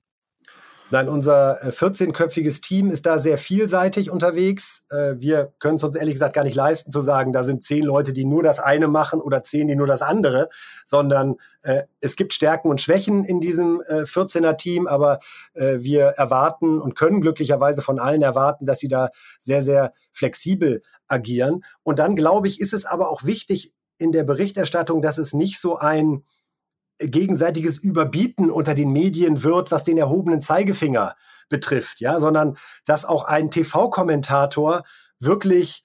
Nein, 0.90 1.10
unser 1.10 1.58
14-köpfiges 1.70 2.58
äh, 2.58 2.62
Team 2.62 2.92
ist 2.92 3.06
da 3.06 3.18
sehr 3.18 3.38
vielseitig 3.38 4.12
unterwegs. 4.12 4.86
Äh, 4.92 5.16
wir 5.18 5.54
können 5.60 5.76
es 5.76 5.84
uns 5.84 5.96
ehrlich 5.96 6.16
gesagt 6.16 6.36
gar 6.36 6.44
nicht 6.44 6.56
leisten 6.56 6.92
zu 6.92 7.02
sagen, 7.02 7.34
da 7.34 7.44
sind 7.44 7.64
zehn 7.64 7.84
Leute, 7.84 8.14
die 8.14 8.26
nur 8.26 8.44
das 8.44 8.60
eine 8.60 8.88
machen 8.88 9.20
oder 9.20 9.42
zehn, 9.42 9.68
die 9.68 9.76
nur 9.76 9.88
das 9.88 10.02
andere, 10.02 10.50
sondern 10.86 11.38
äh, 11.64 11.84
es 12.00 12.16
gibt 12.16 12.34
Stärken 12.34 12.70
und 12.70 12.82
Schwächen 12.82 13.26
in 13.26 13.40
diesem 13.40 13.82
14er-Team, 13.82 14.88
aber 14.88 15.20
wir 15.54 16.06
erwarten 16.06 16.82
und 16.82 16.96
können 16.96 17.22
glücklicherweise 17.22 17.82
von 17.82 18.00
allen 18.00 18.22
erwarten, 18.22 18.66
dass 18.66 18.80
sie 18.80 18.88
da 18.88 19.10
sehr, 19.40 19.64
sehr 19.64 19.94
flexibel 20.12 20.82
agieren. 21.08 21.64
Und 21.84 22.00
dann, 22.00 22.16
glaube 22.16 22.48
ich, 22.48 22.60
ist 22.60 22.74
es 22.74 22.86
aber 22.86 23.10
auch 23.10 23.24
wichtig 23.24 23.74
in 23.98 24.12
der 24.12 24.24
Berichterstattung, 24.24 25.02
dass 25.02 25.18
es 25.18 25.34
nicht 25.34 25.60
so 25.60 25.78
ein 25.78 26.24
gegenseitiges 27.00 27.78
Überbieten 27.78 28.50
unter 28.50 28.76
den 28.76 28.92
Medien 28.92 29.44
wird, 29.44 29.72
was 29.72 29.84
den 29.84 29.98
erhobenen 29.98 30.42
Zeigefinger 30.42 31.16
betrifft, 31.50 32.00
ja, 32.00 32.20
sondern 32.20 32.58
dass 32.86 33.06
auch 33.06 33.26
ein 33.26 33.52
TV-Kommentator 33.52 34.84
wirklich 35.20 35.84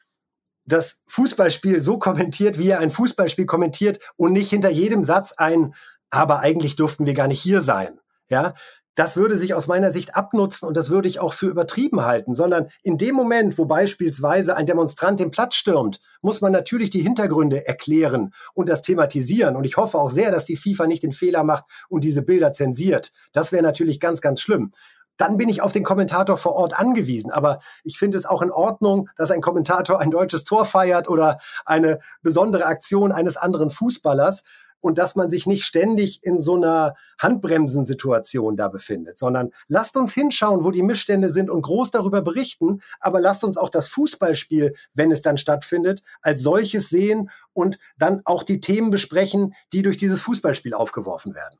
das 0.65 1.03
Fußballspiel 1.07 1.81
so 1.81 1.99
kommentiert, 1.99 2.59
wie 2.59 2.69
er 2.69 2.81
ein 2.81 2.91
Fußballspiel 2.91 3.47
kommentiert 3.47 4.01
und 4.17 4.33
nicht 4.33 4.51
hinter 4.51 4.71
jedem 4.71 5.03
Satz 5.03 5.33
ein, 5.33 5.75
aber 6.11 6.41
eigentlich 6.41 6.77
durften 6.77 7.07
wir 7.07 7.15
gar 7.15 7.27
nicht 7.27 7.41
hier 7.41 7.63
sein. 7.63 8.01
Ja, 8.31 8.55
das 8.99 9.17
würde 9.17 9.37
sich 9.37 9.55
aus 9.55 9.69
meiner 9.69 9.93
Sicht 9.93 10.17
abnutzen 10.17 10.67
und 10.67 10.77
das 10.77 10.91
würde 10.91 11.07
ich 11.07 11.21
auch 11.21 11.33
für 11.33 11.47
übertrieben 11.47 12.05
halten, 12.05 12.35
sondern 12.35 12.67
in 12.83 12.99
dem 12.99 13.15
Moment, 13.15 13.57
wo 13.57 13.65
beispielsweise 13.65 14.57
ein 14.57 14.67
Demonstrant 14.67 15.21
den 15.21 15.31
Platz 15.31 15.55
stürmt, 15.55 16.01
muss 16.21 16.41
man 16.41 16.51
natürlich 16.51 16.91
die 16.91 17.01
Hintergründe 17.01 17.65
erklären 17.65 18.35
und 18.55 18.69
das 18.69 18.83
thematisieren. 18.83 19.55
Und 19.55 19.63
ich 19.63 19.77
hoffe 19.77 19.99
auch 19.99 20.11
sehr, 20.11 20.33
dass 20.33 20.47
die 20.47 20.57
FIFA 20.57 20.89
nicht 20.89 21.05
den 21.05 21.13
Fehler 21.13 21.45
macht 21.45 21.65
und 21.89 22.03
diese 22.03 22.23
Bilder 22.23 22.51
zensiert. 22.51 23.13
Das 23.31 23.53
wäre 23.53 23.63
natürlich 23.63 24.01
ganz, 24.01 24.21
ganz 24.21 24.41
schlimm 24.41 24.73
dann 25.21 25.37
bin 25.37 25.49
ich 25.49 25.63
auf 25.63 25.73
den 25.73 25.83
Kommentator 25.83 26.37
vor 26.37 26.53
Ort 26.53 26.79
angewiesen. 26.79 27.33
Aber 27.33 27.59
ich 27.83 27.99
finde 27.99 28.17
es 28.17 28.25
auch 28.25 28.41
in 28.41 28.53
Ordnung, 28.53 29.09
dass 29.17 29.33
ein 29.33 29.41
Kommentator 29.41 29.99
ein 29.99 30.13
deutsches 30.13 30.45
Tor 30.45 30.65
feiert 30.65 31.09
oder 31.09 31.39
eine 31.67 31.99
besondere 32.23 32.67
Aktion 32.67 33.11
eines 33.11 33.37
anderen 33.37 33.69
Fußballers 33.69 34.45
und 34.81 34.99
dass 34.99 35.17
man 35.17 35.31
sich 35.31 35.47
nicht 35.47 35.65
ständig 35.65 36.21
in 36.23 36.41
so 36.41 36.57
einer 36.57 36.95
Handbremsensituation 37.19 38.57
da 38.57 38.69
befindet, 38.69 39.19
sondern 39.19 39.51
lasst 39.67 39.97
uns 39.97 40.13
hinschauen, 40.13 40.65
wo 40.65 40.71
die 40.71 40.83
Missstände 40.83 41.29
sind 41.29 41.51
und 41.51 41.63
groß 41.63 41.91
darüber 41.91 42.23
berichten, 42.23 42.81
aber 43.01 43.21
lasst 43.21 43.45
uns 43.45 43.57
auch 43.57 43.71
das 43.71 43.89
Fußballspiel, 43.89 44.75
wenn 44.95 45.11
es 45.11 45.23
dann 45.23 45.39
stattfindet, 45.39 46.03
als 46.23 46.43
solches 46.43 46.89
sehen 46.89 47.31
und 47.53 47.79
dann 47.99 48.23
auch 48.25 48.43
die 48.43 48.61
Themen 48.61 48.91
besprechen, 48.91 49.55
die 49.73 49.83
durch 49.83 49.97
dieses 49.97 50.23
Fußballspiel 50.23 50.75
aufgeworfen 50.75 51.35
werden. 51.35 51.59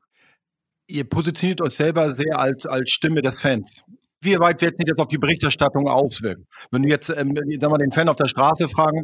Ihr 0.87 1.07
positioniert 1.07 1.61
euch 1.61 1.75
selber 1.75 2.15
sehr 2.15 2.39
als, 2.39 2.65
als 2.65 2.89
Stimme 2.89 3.21
des 3.21 3.39
Fans. 3.39 3.83
Wie 4.21 4.37
weit 4.37 4.61
wird 4.61 4.77
sich 4.77 4.85
das 4.85 4.99
auf 4.99 5.07
die 5.07 5.17
Berichterstattung 5.17 5.87
auswirken? 5.87 6.45
Wenn 6.71 6.83
du 6.83 6.89
jetzt 6.89 7.09
ähm, 7.09 7.37
sag 7.59 7.69
mal, 7.69 7.77
den 7.77 7.91
Fan 7.91 8.09
auf 8.09 8.17
der 8.17 8.27
Straße 8.27 8.67
fragen 8.67 9.01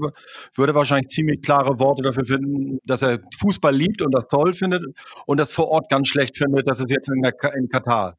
würde 0.56 0.75
wahrscheinlich 0.75 1.08
ziemlich 1.08 1.41
klare 1.41 1.80
Worte 1.80 2.04
dafür 2.04 2.25
finden, 2.25 2.80
dass 2.84 3.01
er 3.01 3.19
Fußball 3.39 3.73
liebt 3.73 4.01
und 4.01 4.13
das 4.13 4.28
toll 4.28 4.54
findet 4.54 4.84
und 5.25 5.39
das 5.39 5.51
vor 5.51 5.69
Ort 5.69 5.89
ganz 5.89 6.10
schlecht 6.10 6.38
findet, 6.38 6.69
dass 6.69 6.80
es 6.80 6.91
jetzt 6.91 7.10
in, 7.10 7.21
der, 7.21 7.34
in 7.56 7.69
Katar. 7.69 8.17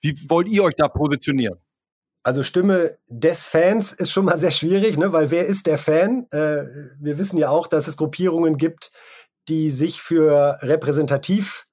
Wie 0.00 0.14
wollt 0.28 0.48
ihr 0.48 0.62
euch 0.62 0.76
da 0.76 0.88
positionieren? 0.88 1.58
Also 2.22 2.42
Stimme 2.42 2.96
des 3.08 3.46
Fans 3.46 3.92
ist 3.92 4.12
schon 4.12 4.26
mal 4.26 4.38
sehr 4.38 4.50
schwierig, 4.50 4.98
ne? 4.98 5.12
weil 5.12 5.30
wer 5.30 5.46
ist 5.46 5.66
der 5.66 5.78
Fan? 5.78 6.26
Äh, 6.30 6.66
wir 7.00 7.18
wissen 7.18 7.38
ja 7.38 7.48
auch, 7.48 7.66
dass 7.66 7.88
es 7.88 7.96
Gruppierungen 7.96 8.56
gibt, 8.56 8.92
die 9.48 9.70
sich 9.70 10.02
für 10.02 10.58
repräsentativ 10.60 11.64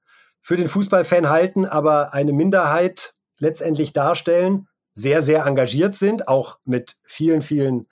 für 0.42 0.56
den 0.56 0.70
Fußballfan 0.70 1.30
halten, 1.30 1.66
aber 1.66 2.14
eine 2.14 2.32
Minderheit 2.32 3.17
letztendlich 3.40 3.94
darstellen, 3.94 4.68
sehr, 4.94 5.22
sehr 5.22 5.46
engagiert 5.46 5.96
sind, 5.96 6.28
auch 6.28 6.60
mit 6.66 6.98
vielen, 7.04 7.42
vielen, 7.42 7.88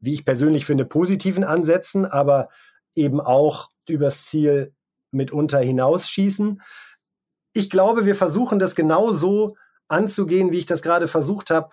wie 0.00 0.14
ich 0.14 0.24
persönlich 0.24 0.66
finde, 0.66 0.84
positiven 0.84 1.44
Ansätzen, 1.44 2.04
aber 2.04 2.48
eben 2.94 3.20
auch 3.20 3.70
übers 3.88 4.26
Ziel 4.26 4.74
mitunter 5.10 5.60
hinausschießen. 5.60 6.60
Ich 7.54 7.70
glaube, 7.70 8.04
wir 8.04 8.14
versuchen 8.14 8.58
das 8.58 8.74
genauso 8.74 9.56
anzugehen, 9.88 10.52
wie 10.52 10.58
ich 10.58 10.66
das 10.66 10.82
gerade 10.82 11.08
versucht 11.08 11.50
habe 11.50 11.70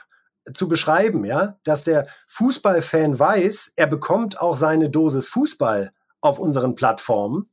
zu 0.53 0.67
beschreiben, 0.67 1.23
ja, 1.25 1.59
dass 1.63 1.83
der 1.83 2.07
Fußballfan 2.27 3.19
weiß, 3.19 3.73
er 3.75 3.87
bekommt 3.87 4.41
auch 4.41 4.55
seine 4.55 4.89
Dosis 4.89 5.27
Fußball 5.27 5.91
auf 6.19 6.39
unseren 6.39 6.75
Plattformen, 6.75 7.49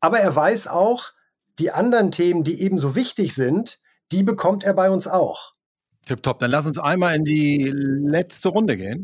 aber 0.00 0.18
er 0.18 0.34
weiß 0.34 0.68
auch, 0.68 1.12
die 1.58 1.70
anderen 1.70 2.10
Themen, 2.10 2.44
die 2.44 2.60
ebenso 2.60 2.94
wichtig 2.94 3.34
sind, 3.34 3.80
die 4.12 4.22
bekommt 4.22 4.64
er 4.64 4.74
bei 4.74 4.90
uns 4.90 5.08
auch. 5.08 5.52
Tipptopp, 6.06 6.38
dann 6.38 6.50
lass 6.50 6.66
uns 6.66 6.78
einmal 6.78 7.16
in 7.16 7.24
die 7.24 7.64
letzte 7.74 8.50
Runde 8.50 8.76
gehen. 8.76 9.02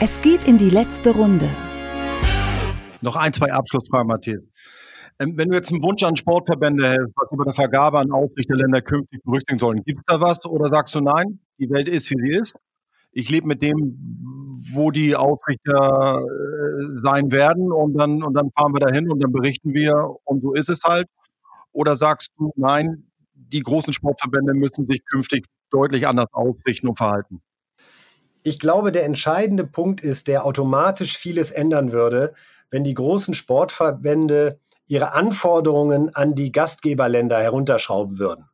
Es 0.00 0.20
geht 0.20 0.44
in 0.44 0.58
die 0.58 0.68
letzte 0.68 1.10
Runde. 1.10 1.48
Noch 3.00 3.16
ein, 3.16 3.32
zwei 3.32 3.52
Abschlussfragen, 3.52 4.06
Matthias. 4.06 4.42
Ähm, 5.18 5.34
wenn 5.36 5.48
du 5.48 5.54
jetzt 5.54 5.72
einen 5.72 5.82
Wunsch 5.82 6.02
an 6.02 6.16
Sportverbände 6.16 6.86
hältst, 6.86 7.14
was 7.16 7.30
über 7.30 7.44
eine 7.44 7.54
Vergabe 7.54 8.00
an 8.00 8.10
Ausrichterländer 8.10 8.82
künftig 8.82 9.22
berücksichtigen 9.22 9.58
sollen, 9.58 9.82
gibt 9.84 10.00
es 10.00 10.04
da 10.06 10.20
was 10.20 10.44
oder 10.44 10.68
sagst 10.68 10.94
du 10.94 11.00
nein, 11.00 11.38
die 11.58 11.70
Welt 11.70 11.88
ist, 11.88 12.10
wie 12.10 12.16
sie 12.18 12.36
ist? 12.36 12.58
Ich 13.12 13.30
lebe 13.30 13.46
mit 13.46 13.62
dem, 13.62 13.96
wo 14.72 14.90
die 14.90 15.14
Ausrichter 15.14 16.20
äh, 16.20 16.98
sein 17.00 17.30
werden 17.30 17.72
und 17.72 17.94
dann, 17.94 18.22
und 18.22 18.34
dann 18.34 18.50
fahren 18.50 18.74
wir 18.74 18.80
dahin 18.80 19.08
und 19.10 19.22
dann 19.22 19.32
berichten 19.32 19.72
wir 19.72 20.16
und 20.24 20.42
so 20.42 20.52
ist 20.52 20.68
es 20.68 20.82
halt. 20.82 21.06
Oder 21.74 21.96
sagst 21.96 22.30
du, 22.38 22.52
nein, 22.56 23.10
die 23.34 23.60
großen 23.60 23.92
Sportverbände 23.92 24.54
müssen 24.54 24.86
sich 24.86 25.04
künftig 25.04 25.46
deutlich 25.70 26.06
anders 26.06 26.32
ausrichten 26.32 26.88
und 26.88 26.96
verhalten? 26.96 27.42
Ich 28.44 28.60
glaube, 28.60 28.92
der 28.92 29.04
entscheidende 29.04 29.66
Punkt 29.66 30.00
ist, 30.00 30.28
der 30.28 30.46
automatisch 30.46 31.18
vieles 31.18 31.50
ändern 31.50 31.90
würde, 31.90 32.34
wenn 32.70 32.84
die 32.84 32.94
großen 32.94 33.34
Sportverbände 33.34 34.60
ihre 34.86 35.12
Anforderungen 35.12 36.14
an 36.14 36.34
die 36.34 36.52
Gastgeberländer 36.52 37.40
herunterschrauben 37.40 38.18
würden. 38.18 38.48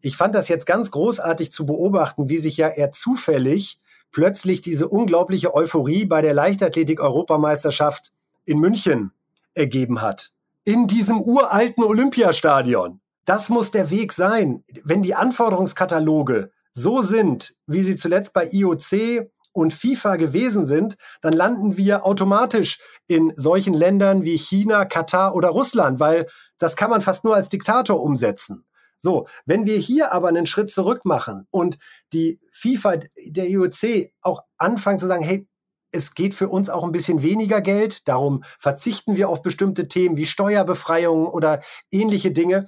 Ich 0.00 0.16
fand 0.16 0.34
das 0.34 0.48
jetzt 0.48 0.66
ganz 0.66 0.90
großartig 0.90 1.52
zu 1.52 1.66
beobachten, 1.66 2.28
wie 2.28 2.38
sich 2.38 2.56
ja 2.56 2.68
eher 2.68 2.92
zufällig 2.92 3.80
plötzlich 4.10 4.60
diese 4.60 4.88
unglaubliche 4.88 5.54
Euphorie 5.54 6.04
bei 6.04 6.20
der 6.20 6.34
Leichtathletik-Europameisterschaft 6.34 8.12
in 8.44 8.58
München 8.58 9.12
ergeben 9.54 10.00
hat 10.00 10.32
in 10.66 10.88
diesem 10.88 11.22
uralten 11.22 11.84
Olympiastadion. 11.84 13.00
Das 13.24 13.48
muss 13.48 13.70
der 13.70 13.88
Weg 13.88 14.12
sein. 14.12 14.64
Wenn 14.84 15.02
die 15.02 15.14
Anforderungskataloge 15.14 16.50
so 16.72 17.02
sind, 17.02 17.54
wie 17.66 17.84
sie 17.84 17.96
zuletzt 17.96 18.32
bei 18.32 18.48
IOC 18.50 19.30
und 19.52 19.72
FIFA 19.72 20.16
gewesen 20.16 20.66
sind, 20.66 20.96
dann 21.22 21.32
landen 21.32 21.76
wir 21.76 22.04
automatisch 22.04 22.80
in 23.06 23.32
solchen 23.34 23.74
Ländern 23.74 24.24
wie 24.24 24.36
China, 24.36 24.84
Katar 24.84 25.36
oder 25.36 25.48
Russland, 25.48 26.00
weil 26.00 26.26
das 26.58 26.74
kann 26.74 26.90
man 26.90 27.00
fast 27.00 27.24
nur 27.24 27.36
als 27.36 27.48
Diktator 27.48 28.02
umsetzen. 28.02 28.66
So, 28.98 29.28
wenn 29.44 29.66
wir 29.66 29.78
hier 29.78 30.12
aber 30.12 30.28
einen 30.28 30.46
Schritt 30.46 30.70
zurück 30.70 31.04
machen 31.04 31.46
und 31.50 31.78
die 32.12 32.40
FIFA, 32.50 32.96
der 33.26 33.48
IOC 33.48 34.10
auch 34.20 34.42
anfangen 34.58 34.98
zu 34.98 35.06
sagen, 35.06 35.22
hey, 35.22 35.46
es 35.92 36.14
geht 36.14 36.34
für 36.34 36.48
uns 36.48 36.68
auch 36.68 36.84
ein 36.84 36.92
bisschen 36.92 37.22
weniger 37.22 37.60
Geld. 37.60 38.06
Darum 38.08 38.42
verzichten 38.58 39.16
wir 39.16 39.28
auf 39.28 39.42
bestimmte 39.42 39.88
Themen 39.88 40.16
wie 40.16 40.26
Steuerbefreiungen 40.26 41.26
oder 41.26 41.62
ähnliche 41.90 42.32
Dinge, 42.32 42.66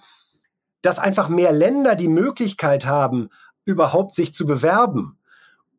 dass 0.82 0.98
einfach 0.98 1.28
mehr 1.28 1.52
Länder 1.52 1.94
die 1.94 2.08
Möglichkeit 2.08 2.86
haben, 2.86 3.30
überhaupt 3.64 4.14
sich 4.14 4.34
zu 4.34 4.46
bewerben 4.46 5.18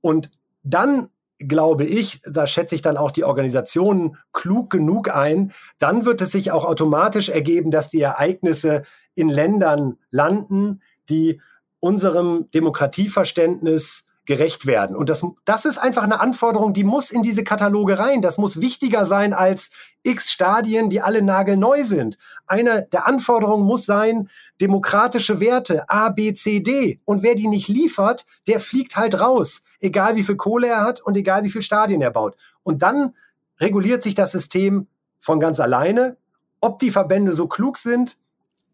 Und 0.02 0.32
dann 0.64 1.10
glaube 1.40 1.86
ich, 1.86 2.22
da 2.24 2.46
schätze 2.46 2.76
ich 2.76 2.82
dann 2.82 2.98
auch 2.98 3.12
die 3.12 3.24
Organisationen 3.24 4.18
klug 4.34 4.70
genug 4.70 5.10
ein, 5.10 5.54
dann 5.80 6.06
wird 6.06 6.22
es 6.22 6.32
sich 6.32 6.52
auch 6.52 6.66
automatisch 6.66 7.30
ergeben, 7.30 7.72
dass 7.72 7.90
die 7.90 8.02
Ereignisse 8.02 8.84
in 9.16 9.30
Ländern 9.30 9.98
landen, 10.12 10.82
die 11.10 11.42
unserem 11.80 12.52
Demokratieverständnis 12.52 14.06
gerecht 14.30 14.68
werden. 14.68 14.96
Und 14.96 15.10
das, 15.10 15.26
das 15.44 15.66
ist 15.66 15.80
einfach 15.80 16.04
eine 16.04 16.20
Anforderung, 16.20 16.76
die 16.76 16.84
muss 16.84 17.10
in 17.10 17.24
diese 17.24 17.44
Kataloge 17.44 17.98
rein. 17.98 18.22
Das 18.22 18.38
muss 18.38 18.62
wichtiger 18.62 19.08
sein 19.08 19.34
als 19.34 19.72
x 20.04 20.30
Stadien, 20.30 20.92
die 20.92 21.02
alle 21.02 21.24
nagelneu 21.24 21.84
sind. 21.84 22.20
Eine 22.46 22.88
der 22.92 23.08
Anforderungen 23.08 23.66
muss 23.66 23.88
sein, 23.88 24.30
demokratische 24.62 25.40
Werte, 25.40 25.90
A, 25.90 26.10
B, 26.10 26.32
C, 26.36 26.60
D. 26.60 27.00
Und 27.06 27.24
wer 27.24 27.34
die 27.34 27.48
nicht 27.48 27.70
liefert, 27.70 28.28
der 28.46 28.60
fliegt 28.60 28.98
halt 28.98 29.20
raus. 29.20 29.64
Egal 29.80 30.16
wie 30.16 30.24
viel 30.24 30.36
Kohle 30.36 30.68
er 30.68 30.82
hat 30.82 31.02
und 31.02 31.18
egal 31.18 31.44
wie 31.44 31.50
viel 31.50 31.64
Stadien 31.64 32.04
er 32.04 32.12
baut. 32.12 32.36
Und 32.62 32.84
dann 32.84 33.16
reguliert 33.60 34.04
sich 34.04 34.14
das 34.14 34.32
System 34.32 34.86
von 35.20 35.40
ganz 35.40 35.60
alleine. 35.60 36.18
Ob 36.62 36.78
die 36.78 36.92
Verbände 36.92 37.34
so 37.34 37.48
klug 37.48 37.80
sind, 37.80 38.20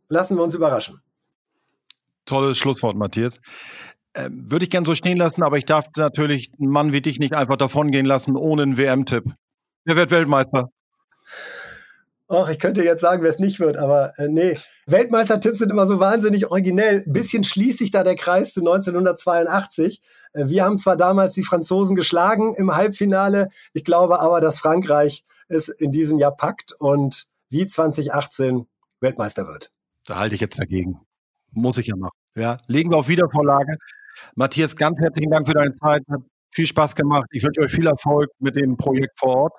lassen 0.09 0.35
wir 0.35 0.43
uns 0.43 0.53
überraschen. 0.53 1.01
Tolles 2.25 2.57
Schlusswort, 2.57 2.97
Matthias. 2.97 3.39
Ähm, 4.15 4.49
Würde 4.49 4.65
ich 4.65 4.71
gern 4.71 4.85
so 4.85 4.95
stehen 4.95 5.17
lassen, 5.17 5.43
aber 5.43 5.57
ich 5.57 5.65
darf 5.65 5.87
natürlich 5.97 6.51
einen 6.59 6.69
Mann 6.69 6.93
wie 6.93 7.01
dich 7.01 7.19
nicht 7.19 7.33
einfach 7.33 7.57
davongehen 7.57 8.05
lassen 8.05 8.37
ohne 8.37 8.63
einen 8.63 8.77
WM-Tipp. 8.77 9.25
Wer 9.83 9.95
wird 9.97 10.11
Weltmeister? 10.11 10.69
Ach, 12.27 12.49
ich 12.49 12.57
könnte 12.57 12.83
jetzt 12.83 13.01
sagen, 13.01 13.21
wer 13.21 13.29
es 13.29 13.37
nicht 13.37 13.59
wird, 13.59 13.77
aber 13.77 14.17
äh, 14.17 14.27
nee. 14.27 14.57
Weltmeistertipps 14.87 15.59
sind 15.59 15.69
immer 15.69 15.85
so 15.85 15.99
wahnsinnig 15.99 16.47
originell. 16.47 17.03
Ein 17.05 17.13
bisschen 17.13 17.43
schließt 17.43 17.77
sich 17.77 17.91
da 17.91 18.03
der 18.03 18.15
Kreis 18.15 18.53
zu 18.53 18.61
1982. 18.61 20.01
Äh, 20.33 20.47
wir 20.47 20.63
haben 20.63 20.79
zwar 20.79 20.97
damals 20.97 21.33
die 21.33 21.43
Franzosen 21.43 21.95
geschlagen 21.95 22.55
im 22.55 22.75
Halbfinale, 22.75 23.49
ich 23.73 23.83
glaube 23.83 24.21
aber, 24.21 24.41
dass 24.41 24.57
Frankreich 24.57 25.23
es 25.49 25.69
in 25.69 25.91
diesem 25.91 26.17
Jahr 26.17 26.35
packt 26.35 26.73
und 26.79 27.27
wie 27.49 27.67
2018 27.67 28.65
Weltmeister 29.01 29.45
wird. 29.45 29.71
Da 30.07 30.17
halte 30.17 30.33
ich 30.33 30.41
jetzt 30.41 30.57
dagegen. 30.57 31.01
Muss 31.51 31.77
ich 31.77 31.87
ja 31.87 31.95
machen. 31.95 32.17
Ja, 32.35 32.57
legen 32.67 32.91
wir 32.91 32.97
auf 32.97 33.07
Wiedervorlage. 33.07 33.77
Matthias, 34.35 34.75
ganz 34.75 34.99
herzlichen 34.99 35.31
Dank 35.31 35.47
für 35.47 35.53
deine 35.53 35.73
Zeit. 35.73 36.03
Hat 36.09 36.21
viel 36.53 36.65
Spaß 36.65 36.95
gemacht. 36.95 37.27
Ich 37.31 37.43
wünsche 37.43 37.61
euch 37.61 37.71
viel 37.71 37.87
Erfolg 37.87 38.29
mit 38.39 38.55
dem 38.55 38.77
Projekt 38.77 39.19
vor 39.19 39.35
Ort 39.35 39.53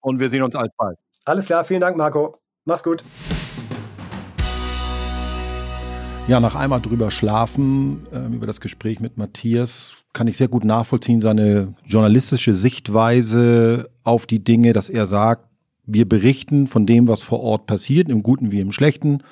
und 0.00 0.20
wir 0.20 0.28
sehen 0.28 0.42
uns 0.42 0.54
alsbald. 0.54 0.98
Alles 1.24 1.46
klar, 1.46 1.64
vielen 1.64 1.80
Dank, 1.80 1.96
Marco. 1.96 2.38
Mach's 2.64 2.82
gut. 2.82 3.02
Ja, 6.28 6.38
nach 6.38 6.54
einmal 6.54 6.80
drüber 6.80 7.10
schlafen 7.10 8.06
äh, 8.12 8.26
über 8.26 8.46
das 8.46 8.60
Gespräch 8.60 9.00
mit 9.00 9.18
Matthias 9.18 9.94
kann 10.12 10.26
ich 10.26 10.36
sehr 10.36 10.48
gut 10.48 10.64
nachvollziehen, 10.64 11.20
seine 11.20 11.74
journalistische 11.84 12.54
Sichtweise 12.54 13.90
auf 14.04 14.26
die 14.26 14.44
Dinge, 14.44 14.72
dass 14.72 14.88
er 14.88 15.06
sagt, 15.06 15.48
wir 15.84 16.08
berichten 16.08 16.66
von 16.66 16.86
dem, 16.86 17.08
was 17.08 17.22
vor 17.22 17.40
Ort 17.40 17.66
passiert, 17.66 18.08
im 18.08 18.22
Guten 18.22 18.52
wie 18.52 18.60
im 18.60 18.72
Schlechten. 18.72 19.22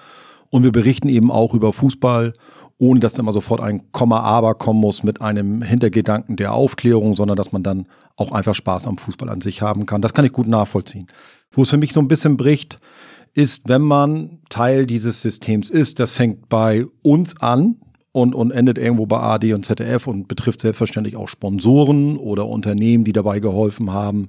Und 0.50 0.64
wir 0.64 0.72
berichten 0.72 1.08
eben 1.08 1.30
auch 1.30 1.54
über 1.54 1.72
Fußball 1.72 2.32
ohne 2.80 2.98
dass 2.98 3.18
immer 3.18 3.32
sofort 3.34 3.60
ein 3.60 3.92
Komma 3.92 4.20
aber 4.20 4.54
kommen 4.54 4.80
muss 4.80 5.02
mit 5.02 5.20
einem 5.20 5.60
Hintergedanken 5.60 6.36
der 6.36 6.54
Aufklärung, 6.54 7.14
sondern 7.14 7.36
dass 7.36 7.52
man 7.52 7.62
dann 7.62 7.86
auch 8.16 8.32
einfach 8.32 8.54
Spaß 8.54 8.86
am 8.86 8.96
Fußball 8.96 9.28
an 9.28 9.42
sich 9.42 9.60
haben 9.60 9.84
kann. 9.84 10.00
Das 10.00 10.14
kann 10.14 10.24
ich 10.24 10.32
gut 10.32 10.48
nachvollziehen. 10.48 11.06
Wo 11.50 11.62
es 11.62 11.68
für 11.68 11.76
mich 11.76 11.92
so 11.92 12.00
ein 12.00 12.08
bisschen 12.08 12.38
bricht, 12.38 12.80
ist, 13.34 13.68
wenn 13.68 13.82
man 13.82 14.38
Teil 14.48 14.86
dieses 14.86 15.20
Systems 15.20 15.68
ist, 15.68 16.00
das 16.00 16.12
fängt 16.12 16.48
bei 16.48 16.86
uns 17.02 17.38
an 17.40 17.76
und, 18.12 18.34
und 18.34 18.50
endet 18.50 18.78
irgendwo 18.78 19.04
bei 19.04 19.20
AD 19.20 19.52
und 19.52 19.66
ZDF 19.66 20.06
und 20.06 20.26
betrifft 20.26 20.62
selbstverständlich 20.62 21.16
auch 21.16 21.28
Sponsoren 21.28 22.16
oder 22.16 22.46
Unternehmen, 22.46 23.04
die 23.04 23.12
dabei 23.12 23.40
geholfen 23.40 23.92
haben, 23.92 24.28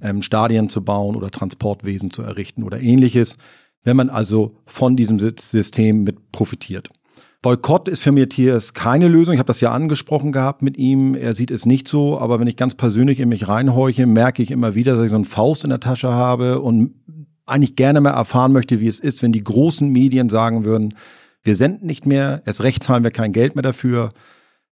ähm, 0.00 0.22
Stadien 0.22 0.68
zu 0.68 0.84
bauen 0.84 1.16
oder 1.16 1.32
Transportwesen 1.32 2.12
zu 2.12 2.22
errichten 2.22 2.62
oder 2.62 2.80
ähnliches. 2.80 3.38
Wenn 3.82 3.96
man 3.96 4.08
also 4.08 4.54
von 4.66 4.96
diesem 4.96 5.18
System 5.18 6.04
mit 6.04 6.30
profitiert. 6.30 6.90
Boykott 7.40 7.86
ist 7.86 8.02
für 8.02 8.10
Matthias 8.10 8.74
keine 8.74 9.06
Lösung. 9.06 9.34
Ich 9.34 9.38
habe 9.38 9.46
das 9.46 9.60
ja 9.60 9.70
angesprochen 9.70 10.32
gehabt 10.32 10.60
mit 10.60 10.76
ihm. 10.76 11.14
Er 11.14 11.34
sieht 11.34 11.52
es 11.52 11.66
nicht 11.66 11.86
so, 11.86 12.18
aber 12.18 12.40
wenn 12.40 12.48
ich 12.48 12.56
ganz 12.56 12.74
persönlich 12.74 13.20
in 13.20 13.28
mich 13.28 13.46
reinhorche, 13.46 14.06
merke 14.06 14.42
ich 14.42 14.50
immer 14.50 14.74
wieder, 14.74 14.96
dass 14.96 15.04
ich 15.04 15.10
so 15.10 15.16
einen 15.16 15.24
Faust 15.24 15.62
in 15.62 15.70
der 15.70 15.78
Tasche 15.78 16.10
habe 16.10 16.60
und 16.60 16.94
eigentlich 17.46 17.76
gerne 17.76 18.00
mal 18.00 18.10
erfahren 18.10 18.52
möchte, 18.52 18.80
wie 18.80 18.88
es 18.88 18.98
ist, 18.98 19.22
wenn 19.22 19.32
die 19.32 19.44
großen 19.44 19.88
Medien 19.88 20.28
sagen 20.28 20.64
würden, 20.64 20.94
wir 21.44 21.54
senden 21.54 21.86
nicht 21.86 22.06
mehr, 22.06 22.42
erst 22.44 22.62
recht 22.62 22.82
zahlen 22.82 23.04
wir 23.04 23.12
kein 23.12 23.32
Geld 23.32 23.54
mehr 23.54 23.62
dafür. 23.62 24.10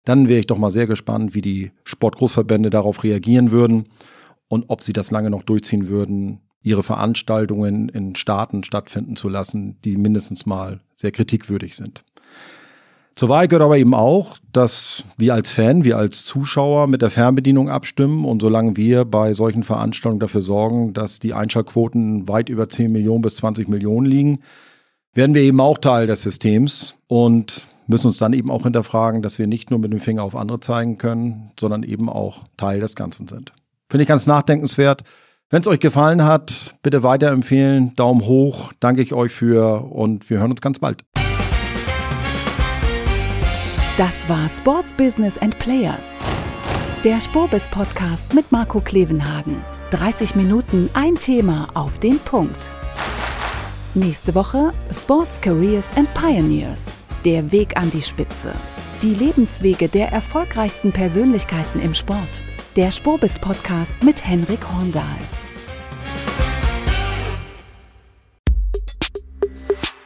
Dann 0.05 0.29
wäre 0.29 0.41
ich 0.41 0.47
doch 0.47 0.59
mal 0.59 0.71
sehr 0.71 0.89
gespannt, 0.89 1.35
wie 1.35 1.41
die 1.41 1.71
Sportgroßverbände 1.85 2.71
darauf 2.71 3.05
reagieren 3.05 3.53
würden 3.53 3.85
und 4.49 4.65
ob 4.69 4.83
sie 4.83 4.93
das 4.93 5.13
lange 5.13 5.31
noch 5.31 5.45
durchziehen 5.45 5.89
würden, 5.89 6.41
ihre 6.63 6.83
Veranstaltungen 6.83 7.89
in 7.89 8.17
Staaten 8.17 8.65
stattfinden 8.65 9.15
zu 9.15 9.29
lassen, 9.29 9.81
die 9.85 9.97
mindestens 9.97 10.47
mal 10.47 10.81
sehr 10.97 11.13
kritikwürdig 11.13 11.77
sind. 11.77 12.05
Zur 13.19 13.31
Wahrheit 13.31 13.49
gehört 13.49 13.65
aber 13.65 13.79
eben 13.79 13.95
auch, 13.95 14.37
dass 14.53 15.03
wir 15.17 15.33
als 15.33 15.51
Fan, 15.51 15.85
wir 15.85 15.97
als 15.97 16.27
Zuschauer 16.27 16.87
mit 16.87 17.01
der 17.01 17.09
Fernbedienung 17.09 17.71
abstimmen 17.71 18.27
und 18.27 18.43
solange 18.43 18.77
wir 18.77 19.07
bei 19.07 19.33
solchen 19.33 19.63
Veranstaltungen 19.63 20.21
dafür 20.21 20.43
sorgen, 20.43 20.93
dass 20.93 21.19
die 21.19 21.33
Einschaltquoten 21.33 22.29
weit 22.29 22.51
über 22.51 22.69
10 22.69 22.93
Millionen 22.93 23.23
bis 23.23 23.37
20 23.37 23.69
Millionen 23.69 24.07
liegen, 24.07 24.41
werden 25.15 25.35
wir 25.35 25.41
eben 25.41 25.63
auch 25.63 25.79
Teil 25.79 26.07
des 26.07 26.21
Systems 26.21 26.97
und 27.09 27.67
müssen 27.87 28.09
uns 28.09 28.19
dann 28.19 28.35
eben 28.35 28.51
auch 28.51 28.65
hinterfragen, 28.65 29.23
dass 29.23 29.39
wir 29.39 29.47
nicht 29.47 29.71
nur 29.71 29.81
mit 29.81 29.93
dem 29.93 30.01
Finger 30.01 30.23
auf 30.23 30.37
andere 30.37 30.61
zeigen 30.61 30.99
können, 30.99 31.53
sondern 31.59 31.85
eben 31.85 32.11
auch 32.11 32.45
Teil 32.59 32.81
des 32.81 32.97
Ganzen 32.97 33.29
sind. 33.29 33.55
Finde 33.89 34.03
ich 34.03 34.09
ganz 34.09 34.27
nachdenkenswert. 34.27 35.05
Wenn 35.49 35.61
es 35.61 35.69
euch 35.69 35.81
gefallen 35.81 36.25
hat, 36.25 36.75
bitte 36.83 37.03
weiterempfehlen, 37.03 37.95
Daumen 37.95 38.27
hoch, 38.27 38.73
danke 38.79 39.01
ich 39.01 39.15
euch 39.15 39.33
für 39.33 39.91
und 39.91 40.29
wir 40.29 40.39
hören 40.39 40.51
uns 40.51 40.61
ganz 40.61 40.81
bald. 40.81 41.03
Das 43.97 44.29
war 44.29 44.47
Sports 44.49 44.93
Business 44.93 45.39
and 45.39 45.59
Players. 45.59 46.05
Der 47.03 47.19
Spobis 47.19 47.67
Podcast 47.69 48.35
mit 48.35 48.53
Marco 48.53 48.79
Klevenhagen. 48.81 49.63
30 49.91 50.35
Minuten 50.35 50.91
ein 50.93 51.15
Thema 51.15 51.69
auf 51.73 51.99
den 51.99 52.19
Punkt. 52.19 52.73
Nächste 53.95 54.35
Woche 54.35 54.75
Sports 54.93 55.41
Careers 55.41 55.97
and 55.97 56.13
Pioneers. 56.13 56.83
Der 57.25 57.51
Weg 57.53 57.75
an 57.79 57.89
die 57.91 58.03
Spitze. 58.03 58.53
Die 59.01 59.15
Lebenswege 59.15 59.89
der 59.89 60.13
erfolgreichsten 60.13 60.93
Persönlichkeiten 60.93 61.81
im 61.81 61.95
Sport. 61.95 62.43
Der 62.77 62.91
Spobis 62.91 63.39
Podcast 63.39 63.95
mit 64.03 64.27
Henrik 64.27 64.61
Horndahl. 64.75 65.21